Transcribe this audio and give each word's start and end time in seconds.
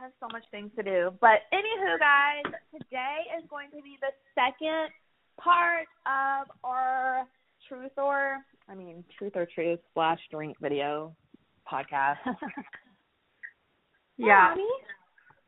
I 0.00 0.04
have 0.04 0.12
so 0.18 0.28
much 0.32 0.44
things 0.50 0.70
to 0.76 0.82
do. 0.82 1.10
But 1.20 1.40
anywho, 1.52 1.98
guys, 1.98 2.54
today 2.72 3.18
is 3.38 3.44
going 3.50 3.68
to 3.70 3.82
be 3.82 3.98
the 4.00 4.08
second 4.34 4.88
part 5.38 5.86
of 6.06 6.48
our 6.64 7.26
truth 7.68 7.92
or 7.98 8.38
I 8.68 8.74
mean 8.74 9.04
truth 9.18 9.32
or 9.34 9.46
truth 9.46 9.78
slash 9.92 10.18
drink 10.30 10.56
video 10.60 11.14
podcast. 11.70 12.16
yeah. 14.16 14.54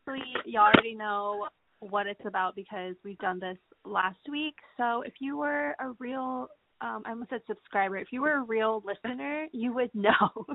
We 0.06 0.22
you 0.44 0.58
already 0.58 0.94
know 0.94 1.46
what 1.80 2.06
it's 2.06 2.20
about 2.26 2.54
because 2.54 2.94
we've 3.04 3.18
done 3.18 3.40
this 3.40 3.56
last 3.86 4.20
week. 4.30 4.54
So 4.76 5.02
if 5.02 5.14
you 5.20 5.38
were 5.38 5.74
a 5.80 5.92
real 5.98 6.48
um 6.82 7.02
I 7.06 7.10
almost 7.10 7.30
said 7.30 7.40
subscriber, 7.46 7.96
if 7.96 8.08
you 8.10 8.20
were 8.20 8.34
a 8.34 8.42
real 8.42 8.82
listener, 8.84 9.46
you 9.52 9.72
would 9.72 9.90
know. 9.94 10.46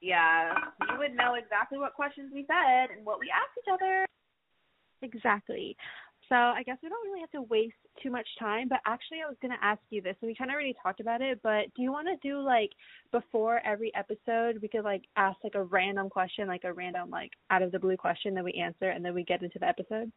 Yeah, 0.00 0.54
you 0.88 0.98
would 0.98 1.14
know 1.14 1.34
exactly 1.34 1.78
what 1.78 1.94
questions 1.94 2.30
we 2.32 2.46
said 2.46 2.94
and 2.96 3.04
what 3.04 3.18
we 3.18 3.30
asked 3.30 3.58
each 3.58 3.72
other. 3.72 4.06
Exactly. 5.02 5.76
So 6.28 6.34
I 6.34 6.62
guess 6.62 6.76
we 6.82 6.88
don't 6.90 7.08
really 7.08 7.20
have 7.20 7.30
to 7.30 7.42
waste 7.42 7.74
too 8.02 8.10
much 8.10 8.28
time, 8.38 8.68
but 8.68 8.80
actually 8.86 9.18
I 9.24 9.28
was 9.28 9.36
going 9.40 9.52
to 9.52 9.64
ask 9.64 9.80
you 9.90 10.02
this 10.02 10.14
and 10.20 10.28
we 10.28 10.34
kind 10.34 10.50
of 10.50 10.54
already 10.54 10.74
talked 10.82 11.00
about 11.00 11.22
it, 11.22 11.40
but 11.42 11.72
do 11.74 11.82
you 11.82 11.90
want 11.90 12.06
to 12.08 12.28
do 12.28 12.40
like 12.40 12.70
before 13.12 13.60
every 13.64 13.90
episode 13.94 14.60
we 14.60 14.68
could 14.68 14.84
like 14.84 15.04
ask 15.16 15.38
like 15.42 15.54
a 15.54 15.62
random 15.62 16.10
question, 16.10 16.46
like 16.46 16.64
a 16.64 16.72
random 16.72 17.08
like 17.08 17.30
out 17.50 17.62
of 17.62 17.72
the 17.72 17.78
blue 17.78 17.96
question 17.96 18.34
that 18.34 18.44
we 18.44 18.52
answer 18.52 18.90
and 18.90 19.02
then 19.02 19.14
we 19.14 19.24
get 19.24 19.42
into 19.42 19.58
the 19.58 19.66
episode? 19.66 20.12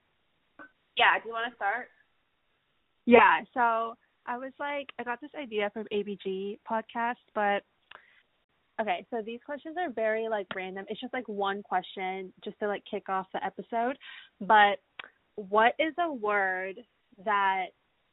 Yeah, 0.97 1.17
do 1.23 1.29
you 1.29 1.33
want 1.33 1.49
to 1.49 1.55
start? 1.55 1.87
Yeah, 3.05 3.41
so 3.53 3.95
I 4.27 4.37
was 4.37 4.51
like 4.59 4.87
I 4.99 5.03
got 5.03 5.21
this 5.21 5.31
idea 5.39 5.69
from 5.73 5.87
ABG 5.93 6.59
podcast, 6.69 7.23
but 7.33 7.63
okay, 8.79 9.05
so 9.09 9.21
these 9.25 9.39
questions 9.45 9.75
are 9.77 9.91
very 9.91 10.29
like 10.29 10.47
random. 10.55 10.85
It's 10.89 11.01
just 11.01 11.13
like 11.13 11.27
one 11.27 11.63
question 11.63 12.31
just 12.43 12.57
to 12.59 12.67
like 12.67 12.83
kick 12.89 13.09
off 13.09 13.27
the 13.33 13.43
episode, 13.43 13.97
but 14.39 14.79
what 15.35 15.73
is 15.79 15.93
a 15.99 16.11
word 16.11 16.75
that 17.25 17.67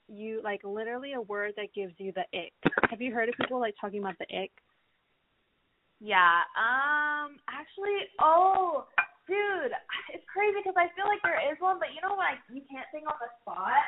you 0.09 0.41
like 0.43 0.61
literally 0.65 1.13
a 1.13 1.21
word 1.21 1.53
that 1.57 1.75
gives 1.75 1.93
you 1.99 2.13
the 2.13 2.25
ick? 2.39 2.53
Have 2.91 3.01
you 3.01 3.13
heard 3.13 3.29
of 3.29 3.35
people 3.41 3.61
like 3.61 3.75
talking 3.81 4.01
about 4.01 4.17
the 4.19 4.27
ick? 4.37 4.53
Yeah. 6.01 6.43
Um 6.57 7.37
actually 7.49 8.09
oh 8.21 8.87
dude, 9.27 9.73
it's 10.15 10.25
crazy 10.33 10.59
because 10.65 10.77
I 10.77 10.89
feel 10.97 11.07
like 11.07 11.21
there 11.23 11.41
is 11.53 11.61
one, 11.61 11.79
but 11.79 11.89
you 11.95 12.01
know 12.07 12.17
like 12.17 12.39
you 12.49 12.63
can't 12.71 12.87
think 12.93 13.05
on 13.07 13.19
the 13.21 13.29
spot. 13.43 13.85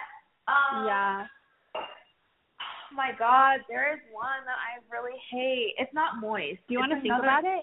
Um 0.48 0.86
Yeah. 0.86 1.26
Oh 2.90 2.96
my 2.96 3.14
god, 3.14 3.62
there 3.70 3.94
is 3.94 4.02
one 4.10 4.42
that 4.50 4.58
I 4.58 4.82
really 4.90 5.14
hate. 5.30 5.78
It's 5.78 5.94
not 5.94 6.18
moist. 6.18 6.58
Do 6.66 6.74
you 6.74 6.82
want 6.82 6.90
to 6.90 7.00
think 7.00 7.14
about 7.14 7.46
it? 7.46 7.62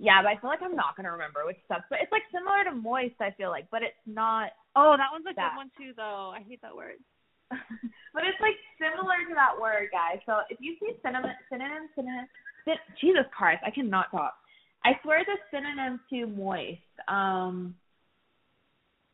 Yeah, 0.00 0.24
but 0.24 0.32
I 0.32 0.40
feel 0.40 0.48
like 0.48 0.64
I'm 0.64 0.74
not 0.74 0.96
gonna 0.96 1.12
remember, 1.12 1.44
which 1.44 1.60
sucks. 1.68 1.84
But 1.92 2.00
it's 2.00 2.10
like 2.10 2.24
similar 2.32 2.64
to 2.64 2.72
moist, 2.72 3.20
I 3.20 3.30
feel 3.36 3.52
like, 3.52 3.68
but 3.70 3.84
it's 3.84 4.00
not. 4.08 4.56
Oh, 4.74 4.96
that 4.96 5.12
one's 5.12 5.28
a 5.28 5.36
that. 5.36 5.52
good 5.52 5.60
one 5.60 5.70
too, 5.76 5.92
though. 5.92 6.32
I 6.32 6.40
hate 6.40 6.64
that 6.64 6.74
word. 6.74 6.96
but 8.16 8.24
it's 8.24 8.40
like 8.40 8.56
similar 8.80 9.20
to 9.28 9.34
that 9.36 9.52
word, 9.60 9.92
guys. 9.92 10.18
So 10.24 10.40
if 10.48 10.56
you 10.58 10.74
see 10.80 10.96
synonym, 11.04 11.36
synonym, 11.52 11.92
synonym, 11.94 12.26
syn- 12.64 12.88
Jesus 12.96 13.28
Christ, 13.36 13.60
I 13.60 13.70
cannot 13.70 14.10
talk. 14.10 14.34
I 14.82 14.96
swear 15.04 15.20
the 15.22 15.36
synonym 15.52 16.00
to 16.10 16.26
moist. 16.26 16.82
Um. 17.06 17.76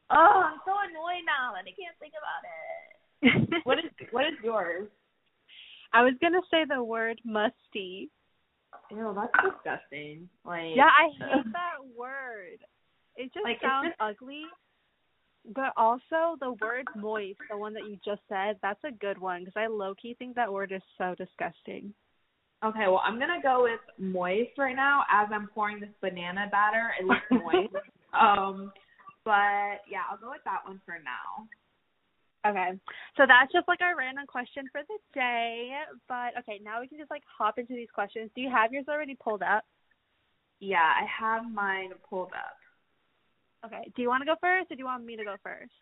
Oh, 0.08 0.40
I'm 0.40 0.62
so 0.64 0.72
annoyed 0.72 1.26
now 1.28 1.52
that 1.52 1.68
I 1.68 1.74
can't 1.76 1.98
think 2.00 2.16
about 2.16 2.46
it. 2.46 2.97
what 3.64 3.78
is 3.78 3.90
what 4.10 4.24
is 4.24 4.34
yours? 4.42 4.88
I 5.92 6.02
was 6.02 6.14
gonna 6.20 6.40
say 6.50 6.64
the 6.68 6.82
word 6.82 7.20
musty. 7.24 8.10
Ew, 8.90 9.14
that's 9.14 9.32
disgusting. 9.54 10.28
Like 10.44 10.76
Yeah, 10.76 10.88
I 10.88 11.08
hate 11.18 11.52
that 11.52 11.96
word. 11.96 12.58
It 13.16 13.32
just 13.34 13.44
Like, 13.44 13.60
sounds 13.60 13.88
just- 13.88 14.00
ugly. 14.00 14.42
But 15.54 15.72
also 15.78 16.36
the 16.40 16.52
word 16.60 16.86
moist, 16.94 17.38
the 17.50 17.56
one 17.56 17.72
that 17.72 17.88
you 17.88 17.98
just 18.04 18.20
said, 18.28 18.58
that's 18.60 18.82
a 18.84 18.90
good 18.90 19.16
one 19.18 19.44
because 19.44 19.56
I 19.56 19.66
low 19.66 19.94
key 19.94 20.14
think 20.18 20.34
that 20.34 20.52
word 20.52 20.72
is 20.72 20.82
so 20.98 21.14
disgusting. 21.16 21.94
Okay, 22.62 22.86
well 22.86 23.00
I'm 23.04 23.18
gonna 23.18 23.40
go 23.42 23.62
with 23.62 23.80
moist 23.98 24.50
right 24.58 24.76
now 24.76 25.04
as 25.10 25.28
I'm 25.32 25.48
pouring 25.48 25.80
this 25.80 25.88
banana 26.02 26.48
batter. 26.50 26.92
It 27.00 27.06
looks 27.06 27.22
moist. 27.30 27.74
um, 28.12 28.72
but 29.24 29.80
yeah, 29.88 30.04
I'll 30.10 30.18
go 30.18 30.30
with 30.30 30.44
that 30.44 30.66
one 30.66 30.80
for 30.84 30.98
now. 31.02 31.46
Okay. 32.48 32.70
So 33.16 33.24
that's 33.26 33.52
just 33.52 33.68
like 33.68 33.80
our 33.80 33.96
random 33.96 34.26
question 34.26 34.64
for 34.72 34.80
the 34.88 34.98
day. 35.12 35.72
But 36.08 36.38
okay, 36.40 36.60
now 36.62 36.80
we 36.80 36.88
can 36.88 36.98
just 36.98 37.10
like 37.10 37.22
hop 37.26 37.58
into 37.58 37.74
these 37.74 37.90
questions. 37.92 38.30
Do 38.34 38.40
you 38.40 38.50
have 38.50 38.72
yours 38.72 38.86
already 38.88 39.16
pulled 39.16 39.42
up? 39.42 39.64
Yeah, 40.60 40.78
I 40.78 41.04
have 41.04 41.50
mine 41.50 41.90
pulled 42.08 42.32
up. 42.32 42.56
Okay. 43.66 43.90
Do 43.94 44.02
you 44.02 44.08
want 44.08 44.22
to 44.22 44.26
go 44.26 44.36
first 44.40 44.70
or 44.70 44.76
do 44.76 44.78
you 44.78 44.86
want 44.86 45.04
me 45.04 45.16
to 45.16 45.24
go 45.24 45.36
first? 45.42 45.72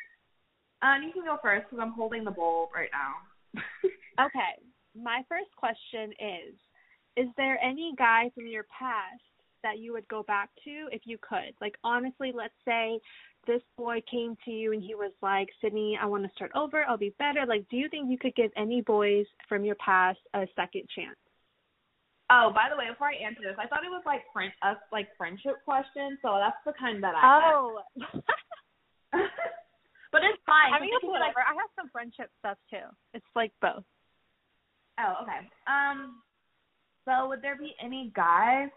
Um, 0.83 1.03
you 1.03 1.13
can 1.13 1.25
go 1.25 1.39
first 1.43 1.67
because 1.71 1.83
I'm 1.83 1.93
holding 1.93 2.25
the 2.25 2.31
bowl 2.31 2.69
right 2.75 2.91
now. 2.93 3.63
Okay. 4.19 4.65
My 4.95 5.21
first 5.29 5.55
question 5.57 6.11
is 6.19 6.55
Is 7.19 7.29
there 7.37 7.63
any 7.63 7.93
guy 7.99 8.31
from 8.35 8.47
your 8.47 8.65
past 8.65 9.21
that 9.63 9.79
you 9.79 9.93
would 9.93 10.09
go 10.09 10.23
back 10.23 10.49
to 10.65 10.89
if 10.91 11.03
you 11.05 11.19
could? 11.21 11.53
Like, 11.61 11.75
honestly, 11.85 12.33
let's 12.35 12.55
say 12.65 12.99
this 13.47 13.63
boy 13.77 14.01
came 14.11 14.37
to 14.45 14.51
you 14.51 14.73
and 14.73 14.83
he 14.83 14.95
was 14.95 15.13
like, 15.23 15.49
Sydney, 15.61 15.99
I 16.01 16.07
want 16.07 16.25
to 16.25 16.31
start 16.35 16.51
over. 16.55 16.85
I'll 16.85 16.97
be 16.97 17.15
better. 17.19 17.45
Like, 17.47 17.69
do 17.71 17.77
you 17.77 17.89
think 17.89 18.11
you 18.11 18.19
could 18.19 18.35
give 18.35 18.51
any 18.57 18.81
boys 18.81 19.27
from 19.49 19.65
your 19.65 19.77
past 19.77 20.19
a 20.35 20.47
second 20.57 20.83
chance? 20.95 21.17
oh, 22.29 22.51
by 22.53 22.67
the 22.69 22.77
way, 22.77 22.91
before 22.91 23.07
I 23.07 23.15
answer 23.25 23.43
this, 23.43 23.55
I 23.57 23.69
thought 23.69 23.85
it 23.85 23.89
was 23.89 24.03
like 24.05 24.23
friend 24.33 24.51
us 24.63 24.77
like 24.91 25.07
friendship 25.17 25.63
question, 25.65 26.19
so 26.23 26.35
that's 26.43 26.59
the 26.67 26.73
kind 26.79 27.03
that 27.05 27.15
I. 27.15 27.53
Oh. 27.55 27.81
But 30.17 30.25
it's 30.25 30.41
fine. 30.47 30.73
I 30.73 30.81
mean, 30.81 30.97
it's 30.97 31.05
like, 31.05 31.13
whatever. 31.13 31.45
I 31.45 31.53
have 31.53 31.69
some 31.77 31.91
friendship 31.93 32.31
stuff 32.39 32.57
too. 32.71 32.89
It's 33.13 33.27
like 33.37 33.53
both. 33.61 33.85
Oh, 34.97 35.13
okay. 35.21 35.45
Um, 35.69 36.25
so 37.05 37.29
would 37.29 37.43
there 37.43 37.57
be 37.57 37.77
any 37.85 38.13
guys? 38.17 38.73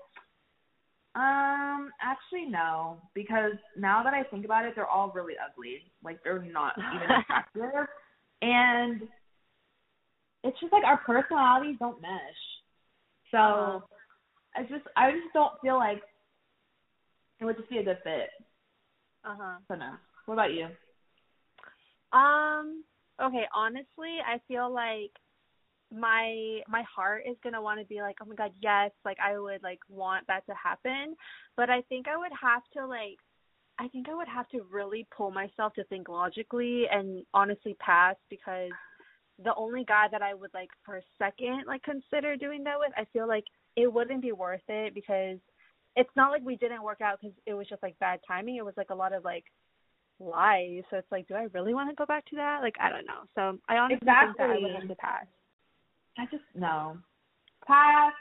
Um, 1.16 1.92
actually 2.02 2.46
no, 2.46 3.02
because 3.16 3.53
now 3.78 4.03
that 4.03 4.14
I 4.14 4.24
think 4.24 4.46
about 4.46 4.66
it, 4.66 4.74
they're 4.75 4.88
all 4.88 5.12
really 5.14 5.34
ugly. 5.44 5.81
Like 6.03 6.20
they're 6.24 6.42
not 6.44 6.74
even 6.96 7.09
attractive, 7.22 7.88
and 8.42 9.02
it's 10.44 10.59
just 10.59 10.72
like 10.72 10.84
our 10.86 10.98
personalities 10.98 11.78
don't 11.80 12.02
mesh. 12.02 12.12
So 13.31 13.38
Uh-huh. 13.38 13.80
I 14.56 14.62
just 14.64 14.86
I 14.96 15.12
just 15.12 15.34
don't 15.34 15.53
feel 15.62 15.78
like 15.78 16.02
it 17.40 17.46
would 17.46 17.58
just 17.58 17.69
be 17.69 17.80
a 17.80 17.84
good 17.84 18.00
fit. 18.03 18.30
Uh 19.25 19.36
huh. 19.40 19.58
So 19.68 19.75
no. 19.75 19.94
What 20.25 20.36
about 20.36 20.53
you? 20.53 20.68
Um. 22.14 22.84
Okay. 23.22 23.46
Honestly, 23.53 24.18
I 24.25 24.40
feel 24.48 24.72
like 24.74 25.12
my 25.91 26.61
my 26.67 26.83
heart 26.83 27.23
is 27.29 27.35
gonna 27.44 27.61
want 27.61 27.79
to 27.79 27.85
be 27.85 28.01
like, 28.01 28.17
oh 28.22 28.25
my 28.25 28.35
god, 28.35 28.51
yes, 28.61 28.91
like 29.05 29.17
I 29.23 29.39
would 29.39 29.63
like 29.63 29.79
want 29.89 30.27
that 30.27 30.45
to 30.47 30.53
happen, 30.53 31.16
but 31.57 31.69
I 31.69 31.81
think 31.83 32.07
I 32.07 32.17
would 32.17 32.31
have 32.39 32.61
to 32.73 32.85
like, 32.85 33.17
I 33.79 33.88
think 33.88 34.07
I 34.09 34.16
would 34.16 34.27
have 34.27 34.47
to 34.50 34.61
really 34.72 35.07
pull 35.16 35.31
myself 35.31 35.73
to 35.73 35.83
think 35.85 36.09
logically 36.09 36.85
and 36.91 37.25
honestly 37.33 37.75
pass 37.79 38.16
because 38.29 38.72
the 39.44 39.55
only 39.55 39.85
guy 39.85 40.07
that 40.11 40.22
I 40.22 40.33
would 40.33 40.53
like 40.53 40.69
for 40.85 40.97
a 40.97 41.01
second 41.17 41.63
like 41.67 41.83
consider 41.83 42.35
doing 42.35 42.63
that 42.66 42.79
with, 42.79 42.91
I 42.97 43.06
feel 43.11 43.27
like 43.27 43.45
it 43.75 43.91
wouldn't 43.91 44.21
be 44.21 44.31
worth 44.31 44.61
it 44.67 44.94
because 44.94 45.38
it's 45.95 46.09
not 46.16 46.31
like 46.31 46.44
we 46.44 46.56
didn't 46.56 46.83
work 46.83 47.01
out 47.01 47.19
because 47.19 47.35
it 47.45 47.53
was 47.53 47.67
just 47.67 47.81
like 47.81 47.97
bad 48.00 48.19
timing. 48.27 48.57
It 48.57 48.66
was 48.66 48.75
like 48.77 48.89
a 48.89 48.95
lot 48.95 49.13
of 49.13 49.23
like 49.23 49.45
lies. 50.19 50.83
So 50.89 50.97
it's 50.97 51.11
like, 51.11 51.27
do 51.27 51.33
I 51.33 51.47
really 51.53 51.73
want 51.73 51.89
to 51.89 51.95
go 51.95 52.06
back 52.06 52.25
to 52.27 52.35
that? 52.35 52.59
Like, 52.61 52.75
I 52.79 52.89
don't 52.89 53.06
know. 53.06 53.23
So 53.35 53.57
I 53.67 53.77
honestly 53.77 54.06
think 54.06 54.38
that 54.38 54.50
I 54.50 54.57
would 54.59 54.71
have 54.71 54.88
to 54.88 54.95
pass. 54.95 55.25
I 56.18 56.25
just 56.25 56.44
no. 56.56 56.97
Pass. 57.66 58.14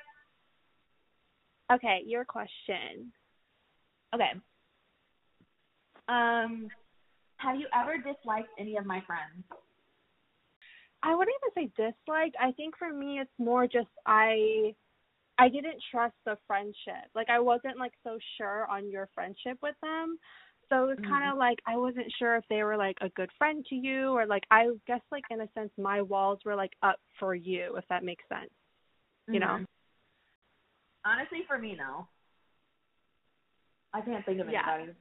Okay, 1.73 2.03
your 2.07 2.25
question. 2.25 3.13
Okay. 4.15 4.33
Um, 6.09 6.69
have 7.37 7.57
you 7.57 7.67
ever 7.75 7.97
disliked 7.97 8.49
any 8.59 8.77
of 8.77 8.87
my 8.87 9.03
friends? 9.07 9.45
I 11.03 11.15
wouldn't 11.15 11.37
even 11.55 11.69
say 11.69 11.73
disliked. 11.77 12.37
I 12.41 12.53
think 12.53 12.77
for 12.79 12.93
me 12.93 13.21
it's 13.21 13.31
more 13.39 13.67
just 13.67 13.89
I 14.07 14.75
I 15.39 15.49
didn't 15.49 15.83
trust 15.91 16.17
the 16.25 16.37
friendship. 16.47 17.09
Like 17.15 17.29
I 17.31 17.39
wasn't 17.39 17.79
like 17.79 17.93
so 18.03 18.19
sure 18.37 18.67
on 18.71 18.91
your 18.91 19.09
friendship 19.15 19.59
with 19.63 19.77
them. 19.83 20.19
So 20.71 20.85
it 20.85 20.87
was 20.89 20.99
kind 21.09 21.31
of 21.31 21.39
like 21.39 21.59
I 21.67 21.77
wasn't 21.77 22.13
sure 22.19 22.37
if 22.37 22.45
they 22.51 22.63
were 22.63 22.77
like 22.77 22.97
a 23.01 23.09
good 23.11 23.31
friend 23.39 23.65
to 23.71 23.75
you 23.75 24.11
or 24.11 24.27
like 24.27 24.45
I 24.51 24.69
guess 24.87 25.01
like 25.11 25.25
in 25.31 25.41
a 25.41 25.49
sense 25.55 25.71
my 25.79 26.03
walls 26.03 26.41
were 26.45 26.55
like 26.55 26.73
up 26.83 27.01
for 27.19 27.35
you 27.35 27.77
if 27.77 27.85
that 27.89 28.05
makes 28.05 28.25
sense. 28.29 28.51
You 29.27 29.41
know. 29.41 29.59
Mhm. 29.61 29.67
Honestly, 31.05 31.45
for 31.47 31.59
me, 31.59 31.75
no. 31.75 32.07
I 33.95 34.01
can't 34.03 34.25
think 34.27 34.41
of 34.41 34.51
Yeah. 34.51 34.63
anybody. 34.67 34.99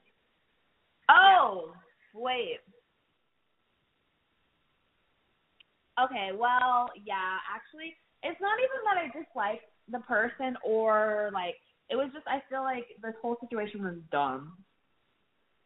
Oh, 1.10 1.74
wait. 2.14 2.60
Okay, 6.00 6.32
well, 6.34 6.90
yeah, 7.04 7.40
actually, 7.50 7.98
it's 8.24 8.40
not 8.40 8.60
even 8.60 8.84
that 8.86 8.98
I 8.98 9.08
dislike 9.20 9.62
the 9.90 10.00
person 10.00 10.58
or 10.64 11.30
like 11.34 11.56
it 11.90 11.96
was 11.96 12.10
just 12.14 12.28
I 12.28 12.42
feel 12.50 12.62
like 12.62 12.88
this 13.02 13.16
whole 13.22 13.38
situation 13.42 13.84
was 13.84 13.96
dumb. 14.12 14.58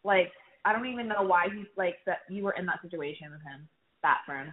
Like 0.04 0.32
I 0.66 0.74
don't 0.74 0.88
even 0.88 1.08
know 1.08 1.24
why 1.24 1.48
he's 1.56 1.68
like 1.78 1.96
that 2.06 2.20
you 2.30 2.44
were 2.44 2.54
in 2.54 2.66
that 2.68 2.82
situation 2.82 3.32
with 3.32 3.42
him. 3.42 3.68
That 4.04 4.20
friend. 4.26 4.52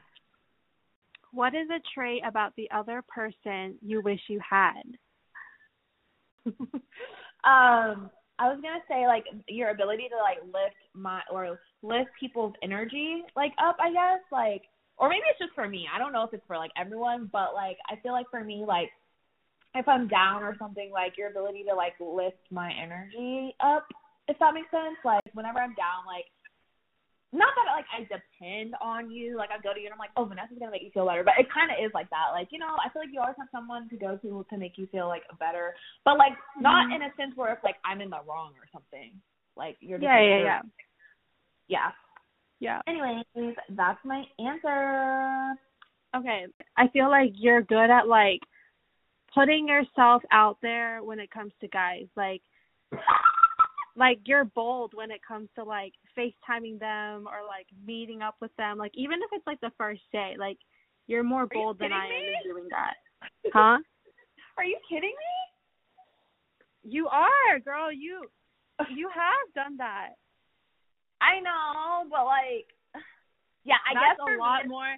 What 1.32 1.54
is 1.54 1.68
a 1.70 1.80
trait 1.94 2.22
about 2.26 2.54
the 2.56 2.68
other 2.74 3.02
person 3.06 3.76
you 3.82 4.00
wish 4.00 4.20
you 4.28 4.40
had? 4.48 4.82
um, 7.44 8.10
I 8.38 8.48
was 8.48 8.60
gonna 8.62 8.80
say 8.88 9.06
like 9.06 9.24
your 9.48 9.70
ability 9.70 10.08
to 10.08 10.16
like 10.16 10.42
lift 10.44 10.76
my 10.94 11.20
or 11.30 11.58
lift 11.82 12.10
people's 12.18 12.54
energy 12.62 13.22
like 13.36 13.52
up, 13.62 13.76
I 13.80 13.92
guess, 13.92 14.20
like 14.32 14.62
or 14.96 15.08
maybe 15.08 15.22
it's 15.30 15.38
just 15.38 15.54
for 15.54 15.68
me. 15.68 15.86
I 15.92 15.98
don't 15.98 16.12
know 16.12 16.24
if 16.24 16.32
it's 16.32 16.46
for 16.46 16.56
like 16.56 16.70
everyone, 16.76 17.28
but 17.32 17.54
like 17.54 17.76
I 17.88 17.96
feel 18.02 18.12
like 18.12 18.26
for 18.30 18.42
me, 18.42 18.64
like 18.66 18.90
if 19.74 19.86
I'm 19.86 20.08
down 20.08 20.42
or 20.42 20.56
something, 20.58 20.90
like 20.90 21.16
your 21.16 21.30
ability 21.30 21.64
to 21.68 21.74
like 21.74 21.94
lift 22.00 22.38
my 22.50 22.72
energy 22.72 23.54
up, 23.60 23.86
if 24.28 24.38
that 24.38 24.54
makes 24.54 24.70
sense. 24.70 24.96
Like 25.04 25.24
whenever 25.32 25.58
I'm 25.58 25.74
down, 25.74 26.04
like 26.06 26.28
not 27.32 27.52
that 27.56 27.72
like 27.72 27.88
I 27.92 28.08
depend 28.08 28.74
on 28.80 29.10
you, 29.10 29.36
like 29.36 29.50
I 29.50 29.60
go 29.60 29.74
to 29.74 29.80
you 29.80 29.86
and 29.86 29.92
I'm 29.92 29.98
like, 29.98 30.16
oh, 30.16 30.24
Vanessa's 30.24 30.56
gonna 30.58 30.70
make 30.70 30.84
you 30.84 30.92
feel 30.92 31.06
better, 31.06 31.24
but 31.24 31.34
it 31.36 31.52
kind 31.52 31.72
of 31.72 31.76
is 31.80 31.92
like 31.92 32.08
that. 32.10 32.32
Like 32.32 32.48
you 32.50 32.58
know, 32.58 32.76
I 32.80 32.88
feel 32.92 33.02
like 33.02 33.12
you 33.12 33.20
always 33.20 33.36
have 33.38 33.52
someone 33.52 33.88
to 33.88 33.96
go 33.96 34.16
to 34.16 34.46
to 34.48 34.56
make 34.56 34.78
you 34.78 34.86
feel 34.92 35.08
like 35.08 35.24
better, 35.40 35.74
but 36.04 36.16
like 36.16 36.32
mm-hmm. 36.32 36.62
not 36.62 36.92
in 36.94 37.02
a 37.02 37.12
sense 37.16 37.32
where 37.36 37.52
it's 37.52 37.64
like 37.64 37.76
I'm 37.84 38.00
in 38.00 38.08
the 38.10 38.20
wrong 38.28 38.52
or 38.56 38.68
something. 38.72 39.12
Like 39.56 39.76
you're 39.80 39.98
just 39.98 40.08
yeah, 40.08 40.20
yeah, 40.20 40.42
yeah, 40.44 40.60
yeah, 41.68 41.90
yeah. 42.60 42.80
Anyways, 42.86 43.56
that's 43.70 44.00
my 44.04 44.24
answer. 44.38 45.58
Okay, 46.16 46.46
I 46.76 46.88
feel 46.88 47.10
like 47.10 47.32
you're 47.36 47.62
good 47.62 47.90
at 47.90 48.08
like 48.08 48.40
putting 49.34 49.68
yourself 49.68 50.22
out 50.32 50.56
there 50.62 51.02
when 51.02 51.20
it 51.20 51.30
comes 51.30 51.52
to 51.60 51.68
guys, 51.68 52.06
like 52.16 52.40
like 53.98 54.20
you're 54.24 54.44
bold 54.44 54.92
when 54.94 55.10
it 55.10 55.20
comes 55.26 55.48
to 55.56 55.64
like 55.64 55.92
FaceTiming 56.16 56.78
them 56.78 57.26
or 57.26 57.46
like 57.46 57.66
meeting 57.84 58.22
up 58.22 58.36
with 58.40 58.54
them. 58.56 58.78
Like 58.78 58.92
even 58.94 59.18
if 59.22 59.30
it's 59.32 59.46
like 59.46 59.60
the 59.60 59.72
first 59.76 60.02
day, 60.12 60.36
like 60.38 60.58
you're 61.08 61.24
more 61.24 61.46
bold 61.46 61.76
you 61.80 61.88
than 61.88 61.92
I 61.92 62.04
am 62.06 62.12
in 62.12 62.52
doing 62.52 62.68
that. 62.70 62.94
Huh? 63.52 63.78
Are 64.56 64.64
you 64.64 64.78
kidding 64.88 65.10
me? 65.10 65.34
You 66.84 67.08
are, 67.08 67.58
girl. 67.64 67.92
You 67.92 68.22
you 68.94 69.10
have 69.12 69.54
done 69.54 69.76
that. 69.78 70.10
I 71.20 71.40
know, 71.40 72.06
but 72.08 72.24
like 72.24 72.66
yeah, 73.64 73.82
I 73.82 73.94
That's 73.94 74.18
guess 74.18 74.36
a 74.36 74.38
lot 74.38 74.68
more 74.68 74.94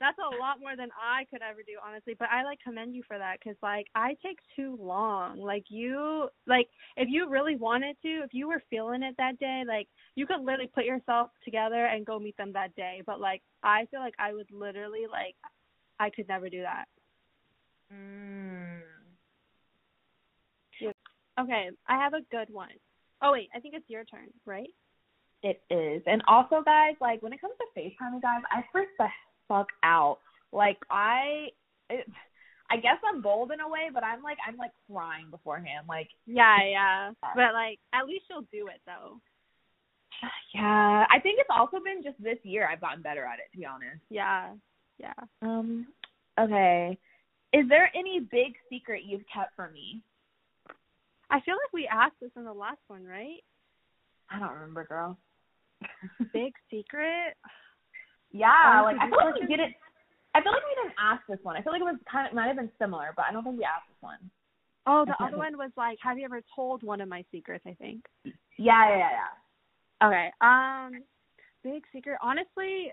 that's 0.00 0.18
a 0.18 0.36
lot 0.40 0.60
more 0.60 0.76
than 0.76 0.90
I 0.96 1.24
could 1.30 1.42
ever 1.42 1.60
do, 1.66 1.74
honestly. 1.84 2.14
But 2.18 2.28
I 2.30 2.44
like 2.44 2.58
commend 2.64 2.94
you 2.94 3.02
for 3.06 3.18
that 3.18 3.38
because 3.38 3.56
like 3.62 3.86
I 3.94 4.16
take 4.22 4.38
too 4.54 4.78
long. 4.80 5.40
Like 5.40 5.64
you, 5.68 6.28
like 6.46 6.68
if 6.96 7.08
you 7.10 7.28
really 7.28 7.56
wanted 7.56 7.96
to, 8.02 8.08
if 8.24 8.32
you 8.32 8.48
were 8.48 8.62
feeling 8.70 9.02
it 9.02 9.14
that 9.18 9.38
day, 9.38 9.64
like 9.66 9.88
you 10.14 10.26
could 10.26 10.40
literally 10.40 10.70
put 10.74 10.84
yourself 10.84 11.30
together 11.44 11.86
and 11.86 12.06
go 12.06 12.18
meet 12.18 12.36
them 12.36 12.52
that 12.52 12.74
day. 12.76 13.02
But 13.06 13.20
like 13.20 13.42
I 13.62 13.86
feel 13.90 14.00
like 14.00 14.14
I 14.18 14.32
would 14.32 14.50
literally 14.52 15.06
like 15.10 15.34
I 15.98 16.10
could 16.10 16.28
never 16.28 16.48
do 16.48 16.62
that. 16.62 16.86
Mm. 17.92 18.80
Okay, 21.40 21.70
I 21.86 21.96
have 21.96 22.14
a 22.14 22.22
good 22.30 22.52
one. 22.52 22.68
Oh 23.22 23.32
wait, 23.32 23.48
I 23.54 23.60
think 23.60 23.74
it's 23.74 23.88
your 23.88 24.04
turn, 24.04 24.28
right? 24.44 24.70
It 25.42 25.62
is. 25.70 26.02
And 26.06 26.22
also 26.26 26.62
guys, 26.64 26.94
like 27.00 27.22
when 27.22 27.32
it 27.32 27.40
comes 27.40 27.54
to 27.58 27.80
FaceTime 27.80 28.20
guys, 28.20 28.42
I 28.50 28.64
first 28.72 28.90
fuck 29.48 29.68
out. 29.82 30.18
Like 30.52 30.78
I 30.90 31.48
it, 31.90 32.06
I 32.70 32.76
guess 32.76 32.98
I'm 33.04 33.22
bold 33.22 33.50
in 33.50 33.60
a 33.60 33.68
way, 33.68 33.88
but 33.92 34.04
I'm 34.04 34.22
like 34.22 34.38
I'm 34.46 34.56
like 34.56 34.72
crying 34.90 35.26
beforehand. 35.30 35.86
Like 35.88 36.08
Yeah, 36.26 36.58
yeah. 36.64 37.10
But 37.34 37.54
like 37.54 37.78
at 37.92 38.06
least 38.06 38.24
you'll 38.30 38.46
do 38.52 38.68
it 38.68 38.80
though. 38.86 39.20
Yeah. 40.54 41.04
I 41.10 41.20
think 41.20 41.38
it's 41.38 41.50
also 41.54 41.76
been 41.78 42.02
just 42.02 42.20
this 42.22 42.38
year 42.42 42.68
I've 42.68 42.80
gotten 42.80 43.02
better 43.02 43.24
at 43.24 43.38
it 43.38 43.52
to 43.52 43.58
be 43.58 43.66
honest. 43.66 44.00
Yeah. 44.08 44.54
Yeah. 44.98 45.12
Um 45.42 45.86
okay. 46.40 46.98
Is 47.52 47.68
there 47.68 47.90
any 47.94 48.20
big 48.20 48.54
secret 48.70 49.02
you've 49.06 49.24
kept 49.32 49.54
from 49.54 49.72
me? 49.72 50.02
I 51.30 51.40
feel 51.40 51.54
like 51.54 51.72
we 51.72 51.86
asked 51.86 52.16
this 52.20 52.30
in 52.36 52.44
the 52.44 52.52
last 52.52 52.80
one, 52.88 53.04
right? 53.04 53.42
I 54.30 54.38
don't 54.38 54.52
remember, 54.52 54.84
girl. 54.84 55.18
big 56.32 56.54
secret? 56.70 57.36
Yeah, 58.32 58.82
like 58.84 58.96
I 59.00 59.08
feel 59.08 59.18
like 59.24 59.40
we 59.40 59.46
didn't. 59.46 59.74
I 60.34 60.42
feel 60.42 60.52
like 60.52 60.62
we 60.62 60.82
didn't 60.82 60.96
ask 61.00 61.22
this 61.28 61.38
one. 61.42 61.56
I 61.56 61.62
feel 61.62 61.72
like 61.72 61.80
it 61.80 61.84
was 61.84 61.98
kind 62.10 62.28
of 62.28 62.34
might 62.34 62.46
have 62.46 62.56
been 62.56 62.70
similar, 62.78 63.12
but 63.16 63.24
I 63.28 63.32
don't 63.32 63.42
think 63.42 63.58
we 63.58 63.64
asked 63.64 63.88
this 63.88 64.00
one. 64.00 64.18
Oh, 64.86 65.04
the 65.04 65.22
other 65.22 65.36
one 65.36 65.58
was 65.58 65.70
like, 65.76 65.98
have 66.02 66.18
you 66.18 66.24
ever 66.24 66.40
told 66.54 66.82
one 66.82 67.00
of 67.00 67.08
my 67.08 67.24
secrets? 67.30 67.64
I 67.66 67.74
think. 67.74 68.04
Yeah, 68.56 68.88
yeah, 68.88 69.10
yeah. 69.10 70.06
Okay. 70.06 70.30
Um, 70.40 71.02
big 71.62 71.82
secret. 71.92 72.18
Honestly, 72.22 72.92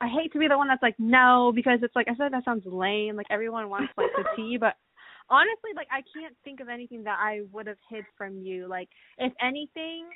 I 0.00 0.08
hate 0.08 0.32
to 0.32 0.38
be 0.38 0.48
the 0.48 0.56
one 0.56 0.68
that's 0.68 0.82
like 0.82 0.96
no 0.98 1.52
because 1.54 1.78
it's 1.82 1.96
like 1.96 2.08
I 2.08 2.16
said 2.16 2.32
that 2.32 2.44
sounds 2.44 2.64
lame. 2.66 3.16
Like 3.16 3.26
everyone 3.30 3.68
wants 3.68 3.92
like 3.96 4.10
the 4.16 4.24
tea, 4.36 4.56
but 4.58 4.76
honestly, 5.30 5.70
like 5.74 5.88
I 5.90 6.02
can't 6.14 6.36
think 6.44 6.60
of 6.60 6.68
anything 6.68 7.04
that 7.04 7.18
I 7.20 7.42
would 7.52 7.66
have 7.66 7.78
hid 7.88 8.04
from 8.16 8.38
you. 8.38 8.66
Like 8.66 8.88
if 9.18 9.32
anything, 9.40 10.06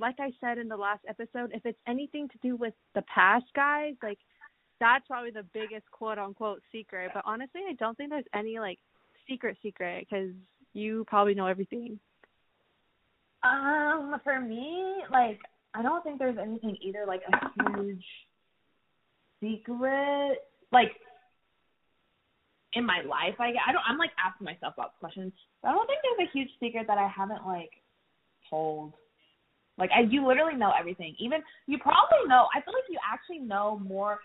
like 0.00 0.16
I 0.18 0.32
said 0.40 0.58
in 0.58 0.68
the 0.68 0.76
last 0.76 1.02
episode, 1.08 1.50
if 1.52 1.64
it's 1.64 1.78
anything 1.86 2.28
to 2.28 2.38
do 2.42 2.56
with 2.56 2.74
the 2.94 3.02
past 3.02 3.44
guys, 3.54 3.94
like 4.02 4.18
that's 4.80 5.06
probably 5.06 5.30
the 5.30 5.44
biggest 5.52 5.88
quote 5.90 6.18
unquote 6.18 6.62
secret. 6.72 7.10
But 7.12 7.22
honestly, 7.26 7.60
I 7.68 7.74
don't 7.74 7.96
think 7.96 8.10
there's 8.10 8.24
any 8.34 8.58
like 8.58 8.78
secret 9.28 9.58
secret 9.62 10.06
because 10.08 10.30
you 10.72 11.04
probably 11.06 11.34
know 11.34 11.46
everything. 11.46 12.00
Um, 13.42 14.16
for 14.24 14.40
me, 14.40 14.96
like 15.12 15.38
I 15.74 15.82
don't 15.82 16.02
think 16.02 16.18
there's 16.18 16.38
anything 16.38 16.76
either 16.82 17.04
like 17.06 17.22
a 17.32 17.78
huge 17.78 18.04
secret 19.40 20.38
like 20.72 20.92
in 22.72 22.86
my 22.86 23.02
life. 23.02 23.34
I 23.38 23.52
I 23.66 23.72
don't 23.72 23.82
I'm 23.86 23.98
like 23.98 24.12
asking 24.18 24.46
myself 24.46 24.74
about 24.78 24.98
questions. 24.98 25.32
I 25.62 25.72
don't 25.72 25.86
think 25.86 26.00
there's 26.02 26.28
a 26.28 26.32
huge 26.32 26.50
secret 26.58 26.86
that 26.86 26.98
I 26.98 27.08
haven't 27.08 27.46
like 27.46 27.70
told 28.48 28.94
like 29.78 29.90
I, 29.96 30.02
you 30.08 30.26
literally 30.26 30.56
know 30.56 30.72
everything. 30.78 31.14
Even 31.18 31.40
you 31.66 31.78
probably 31.78 32.28
know. 32.28 32.46
I 32.54 32.60
feel 32.60 32.74
like 32.74 32.88
you 32.88 32.98
actually 33.04 33.38
know 33.38 33.80
more. 33.86 34.18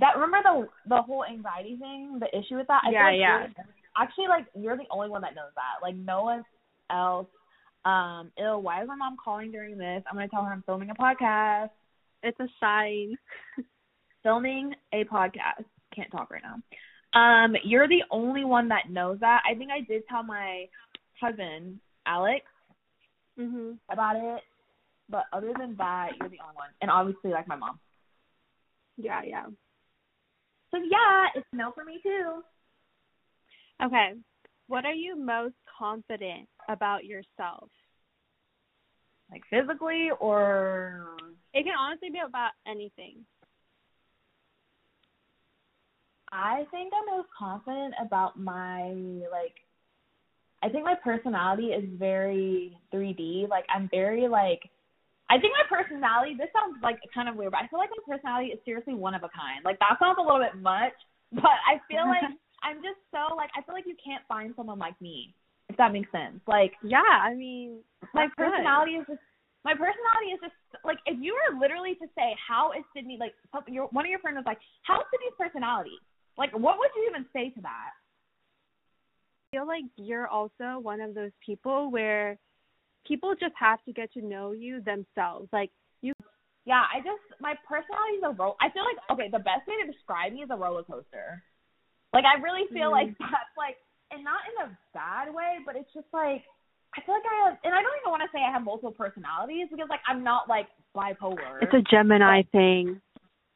That 0.00 0.16
remember 0.16 0.38
the 0.42 0.68
the 0.88 1.02
whole 1.02 1.24
anxiety 1.24 1.76
thing, 1.76 2.18
the 2.18 2.28
issue 2.36 2.56
with 2.56 2.66
that. 2.68 2.82
I 2.86 2.90
yeah, 2.90 3.04
like 3.04 3.18
yeah. 3.18 3.64
Actually, 3.96 4.28
like 4.28 4.46
you're 4.54 4.76
the 4.76 4.88
only 4.90 5.10
one 5.10 5.20
that 5.22 5.34
knows 5.34 5.52
that. 5.54 5.82
Like 5.82 5.96
no 5.96 6.22
one 6.24 6.44
else. 6.90 7.28
Um, 7.84 8.30
ew, 8.38 8.58
why 8.58 8.82
is 8.82 8.88
my 8.88 8.94
mom 8.94 9.16
calling 9.22 9.50
during 9.50 9.76
this? 9.76 10.02
I'm 10.08 10.16
gonna 10.16 10.28
tell 10.28 10.44
her 10.44 10.52
I'm 10.52 10.62
filming 10.64 10.90
a 10.90 10.94
podcast. 10.94 11.70
It's 12.22 12.38
a 12.40 12.46
sign. 12.60 13.18
filming 14.22 14.74
a 14.92 15.04
podcast. 15.04 15.64
Can't 15.94 16.10
talk 16.10 16.30
right 16.30 16.42
now. 16.42 16.62
Um, 17.14 17.54
you're 17.64 17.88
the 17.88 18.04
only 18.10 18.44
one 18.44 18.68
that 18.68 18.90
knows 18.90 19.18
that. 19.20 19.42
I 19.48 19.54
think 19.54 19.70
I 19.70 19.80
did 19.80 20.02
tell 20.08 20.22
my 20.22 20.66
cousin 21.20 21.80
Alex 22.06 22.46
mm-hmm. 23.38 23.72
about 23.90 24.16
it. 24.16 24.42
But 25.12 25.26
other 25.30 25.52
than 25.56 25.76
that, 25.76 26.12
you're 26.18 26.30
the 26.30 26.40
only 26.42 26.56
one. 26.56 26.70
And 26.80 26.90
obviously, 26.90 27.30
like 27.30 27.46
my 27.46 27.56
mom. 27.56 27.78
Yeah, 28.96 29.20
yeah. 29.24 29.44
So 30.70 30.78
yeah, 30.78 31.26
it's 31.34 31.46
no 31.52 31.70
for 31.72 31.84
me 31.84 32.00
too. 32.02 32.42
Okay. 33.84 34.12
What 34.68 34.86
are 34.86 34.94
you 34.94 35.22
most 35.22 35.54
confident 35.78 36.48
about 36.70 37.04
yourself? 37.04 37.68
Like 39.30 39.42
physically 39.50 40.08
or 40.18 41.16
it 41.52 41.64
can 41.64 41.74
honestly 41.78 42.08
be 42.10 42.20
about 42.26 42.52
anything. 42.66 43.26
I 46.30 46.64
think 46.70 46.92
I'm 46.96 47.16
most 47.16 47.28
confident 47.38 47.94
about 48.00 48.38
my 48.38 48.88
like 49.30 49.56
I 50.62 50.68
think 50.70 50.84
my 50.84 50.94
personality 50.94 51.66
is 51.66 51.84
very 51.98 52.78
3D. 52.94 53.48
Like 53.50 53.66
I'm 53.74 53.88
very 53.90 54.28
like 54.28 54.62
I 55.32 55.40
think 55.40 55.56
my 55.56 55.64
personality, 55.64 56.36
this 56.36 56.52
sounds 56.52 56.76
like 56.84 57.00
kind 57.16 57.24
of 57.24 57.40
weird, 57.40 57.56
but 57.56 57.64
I 57.64 57.66
feel 57.72 57.80
like 57.80 57.88
my 57.88 58.04
personality 58.04 58.52
is 58.52 58.60
seriously 58.68 58.92
one 58.92 59.16
of 59.16 59.24
a 59.24 59.32
kind. 59.32 59.64
Like 59.64 59.80
that 59.80 59.96
sounds 59.96 60.20
a 60.20 60.24
little 60.24 60.44
bit 60.44 60.60
much, 60.60 60.92
but 61.32 61.56
I 61.64 61.80
feel 61.88 62.04
like 62.04 62.28
I'm 62.66 62.84
just 62.84 63.00
so 63.08 63.32
like 63.32 63.48
I 63.56 63.64
feel 63.64 63.72
like 63.72 63.88
you 63.88 63.96
can't 63.96 64.20
find 64.28 64.52
someone 64.52 64.76
like 64.76 64.92
me, 65.00 65.32
if 65.72 65.80
that 65.80 65.88
makes 65.88 66.12
sense. 66.12 66.44
Like 66.44 66.76
yeah, 66.84 67.00
I 67.00 67.32
mean 67.32 67.80
my 68.12 68.28
personality 68.36 69.00
good. 69.00 69.16
is 69.16 69.16
just 69.16 69.24
my 69.64 69.72
personality 69.72 70.36
is 70.36 70.40
just 70.44 70.58
like 70.84 71.00
if 71.08 71.16
you 71.16 71.32
were 71.32 71.56
literally 71.56 71.96
to 71.96 72.06
say 72.12 72.36
how 72.36 72.76
is 72.76 72.84
Sydney 72.92 73.16
like 73.16 73.32
your 73.72 73.88
one 73.88 74.04
of 74.04 74.12
your 74.12 74.20
friends 74.20 74.36
was 74.36 74.44
like 74.44 74.60
how's 74.84 75.08
Sydney's 75.08 75.36
personality? 75.40 75.96
Like 76.36 76.52
what 76.52 76.76
would 76.76 76.92
you 76.92 77.08
even 77.08 77.24
say 77.32 77.48
to 77.56 77.60
that? 77.64 77.96
I 79.48 79.56
feel 79.56 79.66
like 79.66 79.88
you're 79.96 80.28
also 80.28 80.76
one 80.76 81.00
of 81.00 81.16
those 81.16 81.32
people 81.40 81.90
where 81.90 82.36
people 83.06 83.34
just 83.38 83.54
have 83.58 83.82
to 83.84 83.92
get 83.92 84.12
to 84.14 84.22
know 84.22 84.52
you 84.52 84.80
themselves. 84.80 85.48
Like 85.52 85.70
you 86.00 86.12
Yeah, 86.64 86.82
I 86.82 86.98
just 86.98 87.22
my 87.40 87.54
personality 87.68 88.18
is 88.18 88.24
a 88.24 88.32
roll 88.34 88.56
I 88.60 88.70
feel 88.70 88.84
like 88.84 89.00
okay, 89.12 89.28
the 89.30 89.42
best 89.42 89.66
way 89.66 89.80
to 89.84 89.90
describe 89.90 90.32
me 90.32 90.42
is 90.42 90.50
a 90.50 90.56
roller 90.56 90.82
coaster. 90.82 91.42
Like 92.12 92.24
I 92.24 92.40
really 92.40 92.68
feel 92.72 92.90
mm. 92.90 92.98
like 92.98 93.10
that's 93.18 93.54
like 93.56 93.76
and 94.12 94.22
not 94.22 94.44
in 94.44 94.68
a 94.68 94.78
bad 94.92 95.32
way, 95.32 95.64
but 95.64 95.74
it's 95.76 95.90
just 95.94 96.08
like 96.12 96.44
I 96.92 97.00
feel 97.08 97.16
like 97.16 97.24
I 97.24 97.48
have, 97.48 97.56
and 97.64 97.72
I 97.72 97.80
don't 97.80 97.96
even 98.04 98.12
want 98.12 98.20
to 98.20 98.28
say 98.36 98.44
I 98.44 98.52
have 98.52 98.68
multiple 98.68 98.92
personalities 98.92 99.72
because 99.72 99.88
like 99.88 100.04
I'm 100.04 100.20
not 100.20 100.44
like 100.48 100.68
bipolar. 100.92 101.64
It's 101.64 101.72
a 101.72 101.80
Gemini 101.88 102.44
thing. 102.52 103.00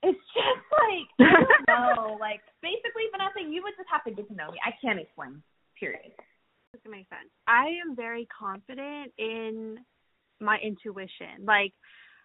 It's 0.02 0.24
just 0.32 0.64
like 0.72 1.08
I 1.20 1.68
don't 1.68 1.96
know. 1.96 2.16
like 2.20 2.40
basically, 2.64 3.12
Vanessa, 3.12 3.44
you 3.44 3.60
would 3.60 3.76
just 3.76 3.92
have 3.92 4.04
to 4.08 4.12
get 4.16 4.28
to 4.28 4.34
know 4.34 4.50
me. 4.50 4.58
I 4.64 4.72
can't 4.80 4.98
explain. 4.98 5.42
Period. 5.76 6.16
This 6.86 6.92
makes 6.92 7.08
sense. 7.10 7.30
I 7.46 7.66
am 7.84 7.96
very 7.96 8.28
confident 8.38 9.12
in 9.18 9.78
my 10.40 10.58
intuition. 10.62 11.44
Like 11.44 11.72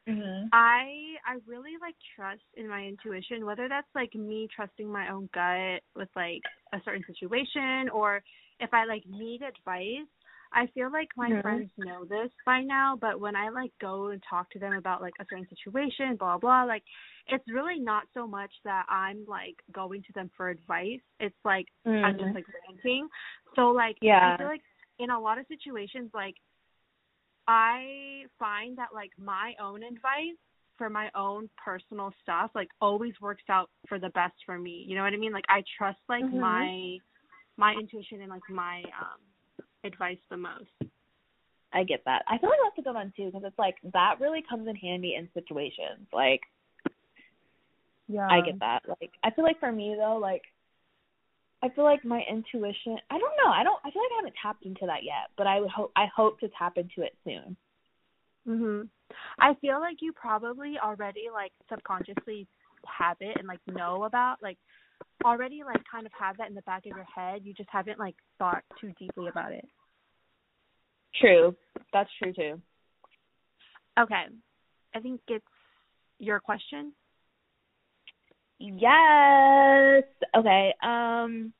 Mm-hmm. 0.10 0.48
I 0.52 1.16
I 1.26 1.38
really 1.46 1.78
like 1.80 1.96
trust 2.16 2.42
in 2.56 2.68
my 2.68 2.84
intuition, 2.84 3.46
whether 3.46 3.70
that's 3.70 3.88
like 3.94 4.14
me 4.16 4.48
trusting 4.54 4.92
my 4.92 5.10
own 5.12 5.30
gut 5.34 5.82
with 5.96 6.10
like 6.16 6.42
a 6.74 6.80
certain 6.84 7.04
situation 7.08 7.90
or 7.94 8.22
if 8.60 8.74
I 8.74 8.86
like 8.86 9.04
need 9.08 9.42
advice. 9.42 10.10
I 10.54 10.68
feel 10.74 10.92
like 10.92 11.10
my 11.16 11.32
friends 11.42 11.70
know 11.78 12.04
this 12.06 12.30
by 12.46 12.62
now, 12.62 12.98
but 13.00 13.20
when 13.20 13.36
I 13.36 13.50
like 13.50 13.72
go 13.80 14.08
and 14.08 14.22
talk 14.30 14.50
to 14.52 14.60
them 14.60 14.74
about 14.74 15.02
like 15.02 15.14
a 15.20 15.26
certain 15.30 15.48
situation, 15.50 16.16
blah 16.18 16.38
blah, 16.38 16.64
like 16.64 16.84
it's 17.28 17.44
really 17.50 17.80
not 17.80 18.04
so 18.14 18.28
much 18.28 18.52
that 18.66 18.86
I'm 18.90 19.26
like 19.28 19.56
going 19.72 20.02
to 20.04 20.14
them 20.14 20.30
for 20.36 20.50
advice. 20.50 21.00
It's 21.20 21.36
like 21.46 21.68
I'm 22.04 22.18
just 22.20 22.36
like 22.36 22.46
ranting. 22.68 23.08
So 23.56 23.70
like 23.72 23.96
Mm-hmm. 23.98 24.06
Yeah. 24.08 24.34
I 24.36 24.38
feel 24.38 24.48
like 24.48 24.62
in 25.00 25.10
a 25.10 25.20
lot 25.20 25.38
of 25.38 25.46
situations 25.48 26.12
like 26.14 26.36
I 27.48 28.24
find 28.40 28.78
that 28.78 28.90
like 28.94 29.12
my 29.18 29.54
own 29.62 29.84
advice 29.84 30.38
for 30.78 30.90
my 30.90 31.10
own 31.16 31.50
personal 31.64 32.12
stuff 32.24 32.52
like 32.56 32.70
always 32.82 33.14
works 33.22 33.44
out 33.50 33.70
for 33.88 34.00
the 34.00 34.10
best 34.10 34.34
for 34.46 34.58
me. 34.58 34.84
You 34.88 34.96
know 34.96 35.04
what 35.04 35.14
I 35.14 35.18
mean? 35.18 35.34
Like 35.34 35.46
I 35.50 35.64
trust 35.78 36.00
like 36.10 36.26
Mhm. 36.26 36.40
my 36.40 36.98
my 37.58 37.74
intuition 37.74 38.22
and 38.22 38.30
like 38.30 38.48
my 38.50 38.90
um 39.00 39.20
advice 39.84 40.18
the 40.30 40.38
most. 40.38 40.70
I 41.74 41.84
get 41.84 42.02
that. 42.06 42.24
I 42.28 42.38
feel 42.38 42.50
like 42.50 42.60
that's 42.64 42.80
a 42.80 42.82
good 42.82 42.96
one 42.96 43.14
too 43.16 43.28
because 43.28 43.44
it's 43.46 43.60
like 43.60 43.76
that 43.94 44.16
really 44.20 44.44
comes 44.48 44.68
in 44.68 44.76
handy 44.76 45.16
in 45.16 45.30
situations. 45.34 46.08
Like 46.12 46.42
Yeah. 48.08 48.28
I 48.30 48.42
get 48.42 48.60
that. 48.60 48.84
Like 48.88 49.12
I 49.24 49.32
feel 49.32 49.46
like 49.46 49.60
for 49.60 49.72
me 49.72 49.96
though, 49.98 50.18
like 50.18 50.44
I 51.64 51.70
feel 51.70 51.84
like 51.84 52.04
my 52.04 52.24
intuition. 52.30 52.98
I 53.10 53.20
don't 53.20 53.38
know. 53.44 53.52
I 53.52 53.64
don't. 53.64 53.80
I 53.86 53.92
feel 53.92 54.02
like 54.02 54.12
I 54.12 54.18
haven't 54.18 54.36
tapped 54.42 54.66
into 54.66 54.86
that 54.88 55.04
yet, 55.04 55.30
but 55.38 55.48
I 55.48 55.62
would 55.62 55.70
hope. 55.70 55.92
I 55.96 56.08
hope 56.14 56.40
to 56.40 56.50
tap 56.58 56.78
into 56.78 57.04
it 57.04 57.16
soon. 57.24 57.56
Mhm. 58.48 58.90
I 59.40 59.54
feel 59.56 59.80
like 59.80 60.02
you 60.02 60.12
probably 60.14 60.80
already 60.80 61.30
like 61.32 61.52
subconsciously 61.70 62.48
have 62.88 63.18
it 63.20 63.38
and 63.38 63.48
like 63.48 63.60
know 63.68 64.06
about 64.06 64.42
like 64.42 64.58
already 65.24 65.64
like 65.66 65.82
kind 65.90 66.06
of 66.06 66.12
have 66.18 66.38
that 66.38 66.50
in 66.50 66.56
the 66.56 66.62
back 66.64 66.86
of 66.86 66.96
your 66.96 67.06
head. 67.06 67.42
You 67.44 67.54
just 67.54 67.70
haven't 67.72 68.00
like 68.00 68.16
thought 68.40 68.64
too 68.80 68.92
deeply 69.00 69.28
about 69.28 69.52
it. 69.52 69.66
True. 71.20 71.56
That's 71.94 72.10
true 72.22 72.34
too. 72.34 72.62
Okay. 74.00 74.24
I 74.96 75.00
think 75.00 75.22
it's 75.28 75.46
your 76.20 76.40
question. 76.40 76.94
Yes. 78.60 80.04
Okay. 80.36 80.74
Um. 80.84 81.54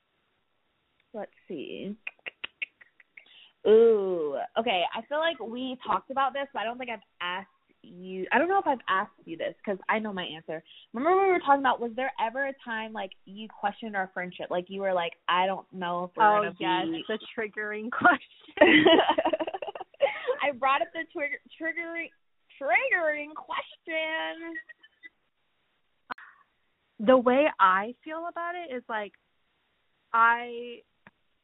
Let's 1.14 1.32
see. 1.48 1.96
Ooh. 3.68 4.38
Okay. 4.58 4.84
I 4.96 5.02
feel 5.08 5.20
like 5.20 5.40
we 5.40 5.78
talked 5.86 6.10
about 6.12 6.34
this, 6.34 6.48
but 6.54 6.62
I 6.62 6.64
don't 6.66 6.78
think 6.78 6.90
I've 6.90 7.00
asked 7.22 7.50
you. 7.84 8.26
I 8.32 8.38
don't 8.38 8.48
know 8.48 8.60
if 8.60 8.68
I've 8.68 8.80
asked 8.88 9.12
you 9.26 9.38
this 9.38 9.54
because 9.64 9.80
I 9.90 10.00
know 10.00 10.14
my 10.14 10.24
answer. 10.24 10.64
Remember 10.94 11.18
when 11.18 11.28
we 11.28 11.32
were 11.32 11.40
talking 11.40 11.62
about? 11.62 11.80
Was 11.80 11.92
there 11.96 12.12
ever 12.24 12.48
a 12.48 12.54
time 12.64 12.94
like 12.94 13.12
you 13.26 13.48
questioned 13.48 13.96
our 13.96 14.10
friendship? 14.14 14.48
Like 14.50 14.66
you 14.68 14.82
were 14.82 14.94
like, 14.94 15.14
I 15.28 15.46
don't 15.46 15.66
know 15.72 16.06
if 16.06 16.12
we're 16.16 16.24
oh 16.24 16.42
gonna 16.42 16.56
yes, 16.60 16.86
be. 16.86 17.04
the 17.08 17.20
triggering 17.38 17.92
question. 17.92 18.86
I 20.44 20.52
brought 20.58 20.82
up 20.82 20.88
the 20.94 21.06
trigger 21.14 21.38
triggering 21.62 22.10
triggering 22.62 23.34
question. 23.36 24.56
the 27.00 27.18
way 27.18 27.46
I 27.60 27.94
feel 28.04 28.28
about 28.30 28.54
it 28.56 28.76
is 28.76 28.84
like 28.90 29.14
I 30.14 30.80